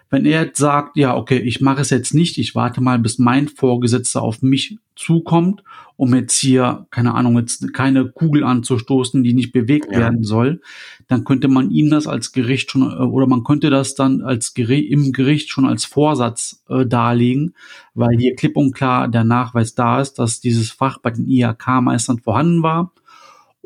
Wenn 0.08 0.24
er 0.24 0.44
jetzt 0.44 0.58
sagt, 0.58 0.96
ja, 0.96 1.16
okay, 1.16 1.38
ich 1.38 1.60
mache 1.60 1.80
es 1.80 1.90
jetzt 1.90 2.14
nicht, 2.14 2.38
ich 2.38 2.54
warte 2.54 2.80
mal, 2.80 3.00
bis 3.00 3.18
mein 3.18 3.48
Vorgesetzter 3.48 4.22
auf 4.22 4.40
mich 4.42 4.78
zukommt, 4.96 5.62
um 5.96 6.14
jetzt 6.14 6.38
hier, 6.38 6.86
keine 6.90 7.14
Ahnung, 7.14 7.38
jetzt 7.38 7.72
keine 7.72 8.08
Kugel 8.08 8.44
anzustoßen, 8.44 9.22
die 9.22 9.32
nicht 9.32 9.52
bewegt 9.52 9.92
ja. 9.92 9.98
werden 9.98 10.24
soll, 10.24 10.60
dann 11.08 11.24
könnte 11.24 11.48
man 11.48 11.70
ihm 11.70 11.90
das 11.90 12.06
als 12.06 12.32
Gericht 12.32 12.70
schon, 12.70 12.82
äh, 12.82 13.02
oder 13.02 13.26
man 13.26 13.44
könnte 13.44 13.70
das 13.70 13.94
dann 13.94 14.22
als 14.22 14.54
Gericht, 14.54 14.90
im 14.90 15.12
Gericht 15.12 15.50
schon 15.50 15.66
als 15.66 15.84
Vorsatz 15.84 16.64
äh, 16.68 16.84
darlegen, 16.84 17.54
weil 17.94 18.16
hier 18.18 18.34
klipp 18.34 18.56
und 18.56 18.74
klar 18.74 19.08
der 19.08 19.24
Nachweis 19.24 19.74
da 19.74 20.00
ist, 20.00 20.14
dass 20.14 20.40
dieses 20.40 20.70
Fach 20.70 20.98
bei 20.98 21.10
den 21.10 21.28
IHK-Meistern 21.28 22.18
vorhanden 22.18 22.62
war 22.62 22.92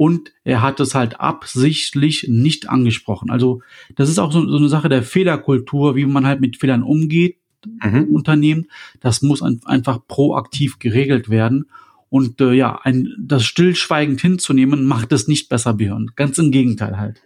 und 0.01 0.33
er 0.45 0.63
hat 0.63 0.81
es 0.81 0.95
halt 0.95 1.21
absichtlich 1.21 2.27
nicht 2.27 2.71
angesprochen. 2.71 3.31
Also 3.31 3.61
das 3.97 4.09
ist 4.09 4.19
auch 4.19 4.33
so, 4.33 4.49
so 4.49 4.57
eine 4.57 4.71
Sache 4.71 4.89
der 4.89 5.03
Fehlerkultur, 5.03 5.95
wie 5.95 6.07
man 6.07 6.27
halt 6.27 6.41
mit 6.41 6.57
Fehlern 6.57 6.83
umgeht 6.83 7.40
mhm. 7.67 8.05
Unternehmen. 8.15 8.67
Das 9.01 9.23
muss 9.23 9.43
ein, 9.43 9.61
einfach 9.65 10.07
proaktiv 10.07 10.79
geregelt 10.79 11.31
werden. 11.31 11.67
Und 12.09 12.41
äh, 12.41 12.53
ja, 12.53 12.81
ein, 12.83 13.15
das 13.19 13.45
stillschweigend 13.45 14.21
hinzunehmen, 14.21 14.85
macht 14.85 15.13
es 15.13 15.29
nicht 15.29 15.49
besser, 15.49 15.75
Björn. 15.75 16.11
Ganz 16.17 16.39
im 16.39 16.51
Gegenteil 16.51 16.99
halt. 16.99 17.23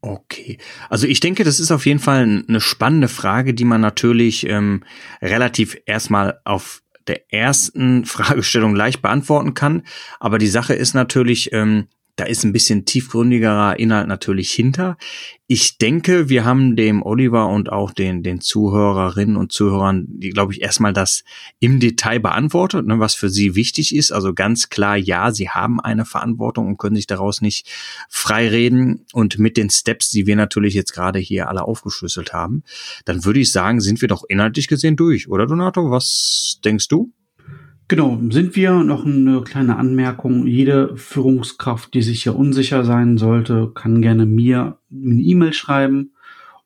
Okay, 0.00 0.58
also 0.90 1.06
ich 1.06 1.20
denke, 1.20 1.44
das 1.44 1.60
ist 1.60 1.70
auf 1.70 1.86
jeden 1.86 2.00
Fall 2.00 2.44
eine 2.48 2.60
spannende 2.60 3.06
Frage, 3.06 3.54
die 3.54 3.64
man 3.64 3.80
natürlich 3.80 4.48
ähm, 4.48 4.82
relativ 5.20 5.76
erstmal 5.86 6.40
auf 6.44 6.82
der 7.06 7.32
ersten 7.32 8.04
Fragestellung 8.06 8.74
leicht 8.74 9.02
beantworten 9.02 9.54
kann. 9.54 9.82
Aber 10.18 10.38
die 10.38 10.48
Sache 10.48 10.74
ist 10.74 10.94
natürlich, 10.94 11.52
ähm, 11.52 11.86
da 12.16 12.24
ist 12.24 12.44
ein 12.44 12.52
bisschen 12.52 12.84
tiefgründigerer 12.84 13.78
Inhalt 13.78 14.06
natürlich 14.06 14.52
hinter. 14.52 14.98
Ich 15.46 15.78
denke, 15.78 16.28
wir 16.28 16.44
haben 16.44 16.76
dem 16.76 17.02
Oliver 17.02 17.48
und 17.48 17.72
auch 17.72 17.90
den, 17.90 18.22
den 18.22 18.40
Zuhörerinnen 18.40 19.36
und 19.36 19.50
Zuhörern, 19.50 20.04
die, 20.08 20.30
glaube 20.30 20.52
ich, 20.52 20.60
erstmal 20.60 20.92
das 20.92 21.24
im 21.58 21.80
Detail 21.80 22.20
beantwortet, 22.20 22.86
ne, 22.86 22.98
was 22.98 23.14
für 23.14 23.30
sie 23.30 23.54
wichtig 23.54 23.94
ist. 23.94 24.12
Also 24.12 24.34
ganz 24.34 24.68
klar, 24.68 24.96
ja, 24.96 25.32
sie 25.32 25.48
haben 25.48 25.80
eine 25.80 26.04
Verantwortung 26.04 26.66
und 26.66 26.78
können 26.78 26.96
sich 26.96 27.06
daraus 27.06 27.40
nicht 27.40 27.68
freireden. 28.10 29.06
Und 29.12 29.38
mit 29.38 29.56
den 29.56 29.70
Steps, 29.70 30.10
die 30.10 30.26
wir 30.26 30.36
natürlich 30.36 30.74
jetzt 30.74 30.92
gerade 30.92 31.18
hier 31.18 31.48
alle 31.48 31.62
aufgeschlüsselt 31.62 32.34
haben, 32.34 32.62
dann 33.06 33.24
würde 33.24 33.40
ich 33.40 33.52
sagen, 33.52 33.80
sind 33.80 34.02
wir 34.02 34.08
doch 34.08 34.24
inhaltlich 34.28 34.68
gesehen 34.68 34.96
durch, 34.96 35.28
oder 35.28 35.46
Donato? 35.46 35.90
Was 35.90 36.60
denkst 36.62 36.88
du? 36.88 37.10
Genau, 37.92 38.18
sind 38.30 38.56
wir 38.56 38.72
noch 38.84 39.04
eine 39.04 39.42
kleine 39.42 39.76
Anmerkung. 39.76 40.46
Jede 40.46 40.96
Führungskraft, 40.96 41.92
die 41.92 42.00
sich 42.00 42.22
hier 42.22 42.34
unsicher 42.34 42.86
sein 42.86 43.18
sollte, 43.18 43.70
kann 43.74 44.00
gerne 44.00 44.24
mir 44.24 44.78
eine 44.90 45.20
E-Mail 45.20 45.52
schreiben 45.52 46.12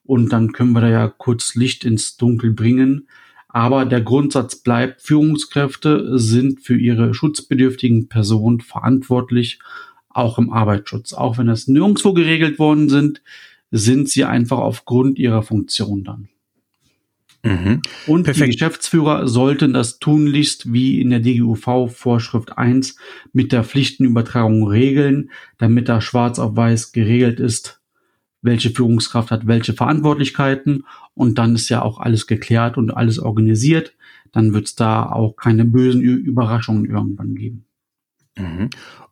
und 0.05 0.31
dann 0.31 0.53
können 0.53 0.71
wir 0.71 0.79
da 0.79 0.87
ja 0.87 1.09
kurz 1.09 1.53
Licht 1.55 1.83
ins 1.83 2.15
Dunkel 2.15 2.53
bringen. 2.53 3.09
Aber 3.49 3.83
der 3.83 3.99
Grundsatz 3.99 4.55
bleibt, 4.55 5.01
Führungskräfte 5.01 6.17
sind 6.17 6.61
für 6.61 6.77
ihre 6.77 7.13
schutzbedürftigen 7.13 8.07
Personen 8.07 8.61
verantwortlich, 8.61 9.59
auch 10.07 10.37
im 10.37 10.49
Arbeitsschutz. 10.53 11.11
Auch 11.11 11.37
wenn 11.37 11.47
das 11.47 11.67
nirgendwo 11.67 12.13
geregelt 12.13 12.57
worden 12.57 12.87
sind, 12.87 13.21
sind 13.69 14.07
sie 14.07 14.23
einfach 14.23 14.59
aufgrund 14.59 15.19
ihrer 15.19 15.43
Funktion 15.43 16.05
dann. 16.05 16.29
Mhm. 17.43 17.81
Und 18.07 18.23
Perfekt. 18.23 18.47
die 18.47 18.57
Geschäftsführer 18.57 19.27
sollten 19.27 19.73
das 19.73 19.99
tunlichst 19.99 20.73
wie 20.73 20.99
in 20.99 21.09
der 21.09 21.19
DGUV 21.19 21.89
Vorschrift 21.95 22.57
1 22.57 22.97
mit 23.31 23.51
der 23.51 23.63
Pflichtenübertragung 23.63 24.67
regeln, 24.67 25.31
damit 25.57 25.87
da 25.87 26.01
schwarz 26.01 26.39
auf 26.39 26.55
weiß 26.55 26.91
geregelt 26.91 27.39
ist, 27.39 27.81
welche 28.41 28.69
Führungskraft 28.69 29.31
hat 29.31 29.47
welche 29.47 29.73
Verantwortlichkeiten 29.73 30.85
und 31.13 31.37
dann 31.37 31.55
ist 31.55 31.69
ja 31.69 31.81
auch 31.81 31.99
alles 31.99 32.27
geklärt 32.27 32.77
und 32.77 32.91
alles 32.91 33.19
organisiert. 33.19 33.93
Dann 34.31 34.53
wird 34.53 34.67
es 34.67 34.75
da 34.75 35.05
auch 35.05 35.35
keine 35.35 35.65
bösen 35.65 36.01
Überraschungen 36.01 36.85
irgendwann 36.85 37.35
geben. 37.35 37.65
Mhm. 38.37 38.69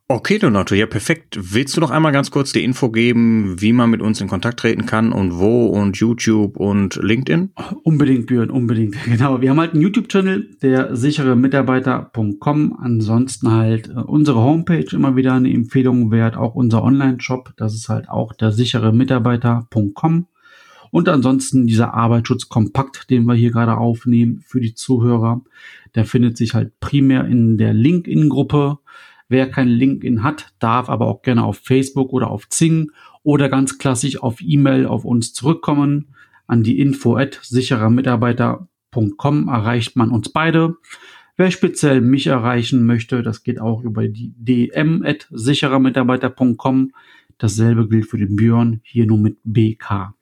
Okay, 0.08 0.38
Donato, 0.38 0.76
ja 0.76 0.86
perfekt. 0.86 1.36
Willst 1.36 1.76
du 1.76 1.80
noch 1.80 1.90
einmal 1.90 2.12
ganz 2.12 2.30
kurz 2.30 2.52
die 2.52 2.62
Info 2.62 2.90
geben, 2.90 3.60
wie 3.60 3.72
man 3.72 3.90
mit 3.90 4.00
uns 4.00 4.20
in 4.20 4.28
Kontakt 4.28 4.60
treten 4.60 4.86
kann 4.86 5.10
und 5.10 5.36
wo 5.40 5.66
und 5.66 5.96
YouTube 5.96 6.56
und 6.58 6.94
LinkedIn? 7.02 7.50
Unbedingt, 7.82 8.26
Björn, 8.26 8.50
unbedingt. 8.50 8.94
Genau. 9.04 9.40
Wir 9.40 9.50
haben 9.50 9.58
halt 9.58 9.72
einen 9.72 9.82
YouTube-Channel, 9.82 10.58
der 10.62 10.94
sichere 10.94 11.34
Mitarbeiter.com. 11.34 12.78
Ansonsten 12.80 13.50
halt 13.50 13.88
äh, 13.88 13.94
unsere 13.94 14.38
Homepage 14.38 14.86
immer 14.92 15.16
wieder 15.16 15.34
eine 15.34 15.52
Empfehlung 15.52 16.12
wert, 16.12 16.36
auch 16.36 16.54
unser 16.54 16.84
Online-Shop. 16.84 17.54
Das 17.56 17.74
ist 17.74 17.88
halt 17.88 18.08
auch 18.08 18.32
der 18.32 18.52
sichere 18.52 18.92
Mitarbeiter.com. 18.92 20.26
Und 20.92 21.08
ansonsten 21.08 21.66
dieser 21.66 21.94
Arbeitsschutz 21.94 22.48
kompakt, 22.48 23.10
den 23.10 23.24
wir 23.24 23.34
hier 23.34 23.50
gerade 23.50 23.76
aufnehmen 23.76 24.44
für 24.46 24.60
die 24.60 24.74
Zuhörer, 24.74 25.42
der 25.96 26.04
findet 26.04 26.36
sich 26.36 26.54
halt 26.54 26.78
primär 26.78 27.24
in 27.24 27.58
der 27.58 27.74
LinkedIn-Gruppe 27.74 28.78
Wer 29.28 29.50
kein 29.50 29.68
LinkedIn 29.68 30.22
hat, 30.22 30.54
darf 30.58 30.88
aber 30.88 31.06
auch 31.06 31.20
gerne 31.22 31.44
auf 31.44 31.58
Facebook 31.58 32.12
oder 32.12 32.30
auf 32.30 32.48
Zing 32.48 32.90
oder 33.22 33.48
ganz 33.48 33.78
klassisch 33.78 34.20
auf 34.22 34.40
E-Mail 34.40 34.86
auf 34.86 35.04
uns 35.04 35.32
zurückkommen. 35.32 36.14
An 36.46 36.62
die 36.62 36.78
info 36.78 37.16
at 37.16 37.40
sicherermitarbeiter.com 37.42 39.48
erreicht 39.48 39.96
man 39.96 40.10
uns 40.10 40.28
beide. 40.28 40.76
Wer 41.36 41.50
speziell 41.50 42.00
mich 42.00 42.28
erreichen 42.28 42.86
möchte, 42.86 43.22
das 43.22 43.42
geht 43.42 43.60
auch 43.60 43.82
über 43.82 44.06
die 44.08 44.32
dm 44.36 45.02
at 45.04 45.26
sicherermitarbeiter.com. 45.30 46.92
Dasselbe 47.36 47.88
gilt 47.88 48.06
für 48.06 48.16
den 48.16 48.36
Björn, 48.36 48.80
hier 48.84 49.06
nur 49.06 49.18
mit 49.18 49.38
BK. 49.44 50.15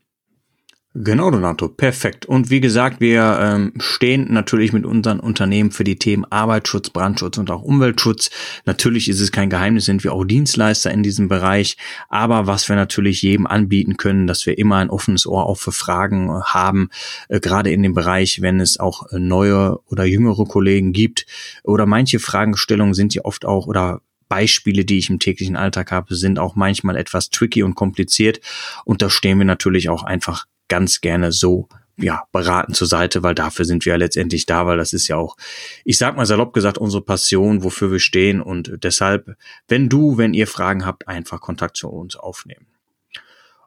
Genau, 0.96 1.28
Donato, 1.32 1.68
perfekt. 1.68 2.24
Und 2.24 2.50
wie 2.50 2.60
gesagt, 2.60 3.00
wir 3.00 3.38
ähm, 3.40 3.72
stehen 3.78 4.32
natürlich 4.32 4.72
mit 4.72 4.86
unseren 4.86 5.18
Unternehmen 5.18 5.72
für 5.72 5.82
die 5.82 5.96
Themen 5.96 6.24
Arbeitsschutz, 6.30 6.90
Brandschutz 6.90 7.36
und 7.36 7.50
auch 7.50 7.62
Umweltschutz. 7.62 8.30
Natürlich 8.64 9.08
ist 9.08 9.18
es 9.18 9.32
kein 9.32 9.50
Geheimnis, 9.50 9.86
sind 9.86 10.04
wir 10.04 10.12
auch 10.12 10.24
Dienstleister 10.24 10.92
in 10.92 11.02
diesem 11.02 11.26
Bereich. 11.26 11.76
Aber 12.08 12.46
was 12.46 12.68
wir 12.68 12.76
natürlich 12.76 13.22
jedem 13.22 13.48
anbieten 13.48 13.96
können, 13.96 14.28
dass 14.28 14.46
wir 14.46 14.56
immer 14.56 14.76
ein 14.76 14.88
offenes 14.88 15.26
Ohr 15.26 15.46
auch 15.46 15.58
für 15.58 15.72
Fragen 15.72 16.28
äh, 16.28 16.42
haben, 16.44 16.90
äh, 17.28 17.40
gerade 17.40 17.72
in 17.72 17.82
dem 17.82 17.94
Bereich, 17.94 18.40
wenn 18.40 18.60
es 18.60 18.78
auch 18.78 19.10
äh, 19.10 19.18
neue 19.18 19.80
oder 19.86 20.04
jüngere 20.04 20.44
Kollegen 20.44 20.92
gibt. 20.92 21.26
Oder 21.64 21.86
manche 21.86 22.20
Fragestellungen 22.20 22.94
sind 22.94 23.14
ja 23.14 23.24
oft 23.24 23.44
auch 23.46 23.66
oder 23.66 24.00
Beispiele, 24.28 24.84
die 24.84 24.98
ich 24.98 25.10
im 25.10 25.18
täglichen 25.18 25.56
Alltag 25.56 25.90
habe, 25.90 26.14
sind 26.14 26.38
auch 26.38 26.54
manchmal 26.54 26.96
etwas 26.96 27.30
tricky 27.30 27.64
und 27.64 27.74
kompliziert. 27.74 28.40
Und 28.84 29.02
da 29.02 29.10
stehen 29.10 29.38
wir 29.38 29.44
natürlich 29.44 29.88
auch 29.88 30.04
einfach 30.04 30.46
ganz 30.68 31.00
gerne 31.00 31.32
so 31.32 31.68
ja, 31.96 32.24
beraten 32.32 32.74
zur 32.74 32.88
Seite, 32.88 33.22
weil 33.22 33.34
dafür 33.34 33.64
sind 33.64 33.84
wir 33.84 33.92
ja 33.92 33.96
letztendlich 33.96 34.46
da, 34.46 34.66
weil 34.66 34.76
das 34.76 34.92
ist 34.92 35.06
ja 35.06 35.16
auch, 35.16 35.36
ich 35.84 35.96
sag 35.96 36.16
mal 36.16 36.26
salopp 36.26 36.52
gesagt, 36.52 36.78
unsere 36.78 37.04
Passion, 37.04 37.62
wofür 37.62 37.92
wir 37.92 38.00
stehen 38.00 38.40
und 38.40 38.72
deshalb, 38.82 39.36
wenn 39.68 39.88
du, 39.88 40.18
wenn 40.18 40.34
ihr 40.34 40.46
Fragen 40.46 40.84
habt, 40.84 41.06
einfach 41.06 41.40
Kontakt 41.40 41.76
zu 41.76 41.88
uns 41.88 42.16
aufnehmen. 42.16 42.66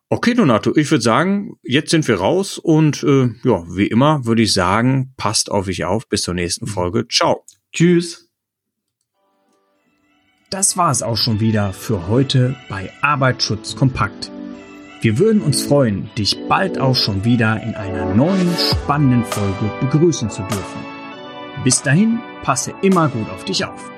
Okay, 0.10 0.34
Donato, 0.34 0.74
ich 0.76 0.90
würde 0.90 1.02
sagen, 1.02 1.58
jetzt 1.64 1.92
sind 1.92 2.08
wir 2.08 2.16
raus 2.16 2.58
und 2.58 3.04
äh, 3.04 3.30
ja, 3.44 3.66
wie 3.68 3.88
immer 3.88 4.26
würde 4.26 4.42
ich 4.42 4.54
sagen, 4.54 5.14
passt 5.18 5.52
auf 5.52 5.68
euch 5.68 5.84
auf. 5.84 6.08
Bis 6.08 6.22
zur 6.22 6.34
nächsten 6.34 6.66
mhm. 6.66 6.70
Folge. 6.70 7.08
Ciao. 7.10 7.44
Tschüss. 7.74 8.30
Das 10.50 10.78
war 10.78 10.92
es 10.92 11.04
auch 11.04 11.18
schon 11.18 11.42
wieder 11.42 11.74
für 11.74 12.08
heute 12.08 12.56
bei 12.70 12.90
Arbeitsschutz 13.02 13.76
kompakt. 13.76 14.32
Wir 15.00 15.20
würden 15.20 15.42
uns 15.44 15.64
freuen, 15.64 16.10
dich 16.18 16.48
bald 16.48 16.80
auch 16.80 16.96
schon 16.96 17.24
wieder 17.24 17.62
in 17.62 17.76
einer 17.76 18.16
neuen 18.16 18.50
spannenden 18.58 19.24
Folge 19.24 19.72
begrüßen 19.80 20.30
zu 20.30 20.42
dürfen. 20.42 20.82
Bis 21.64 21.84
dahin, 21.84 22.20
passe 22.42 22.74
immer 22.82 23.08
gut 23.10 23.30
auf 23.30 23.46
dich 23.46 23.64
auf. 23.64 23.97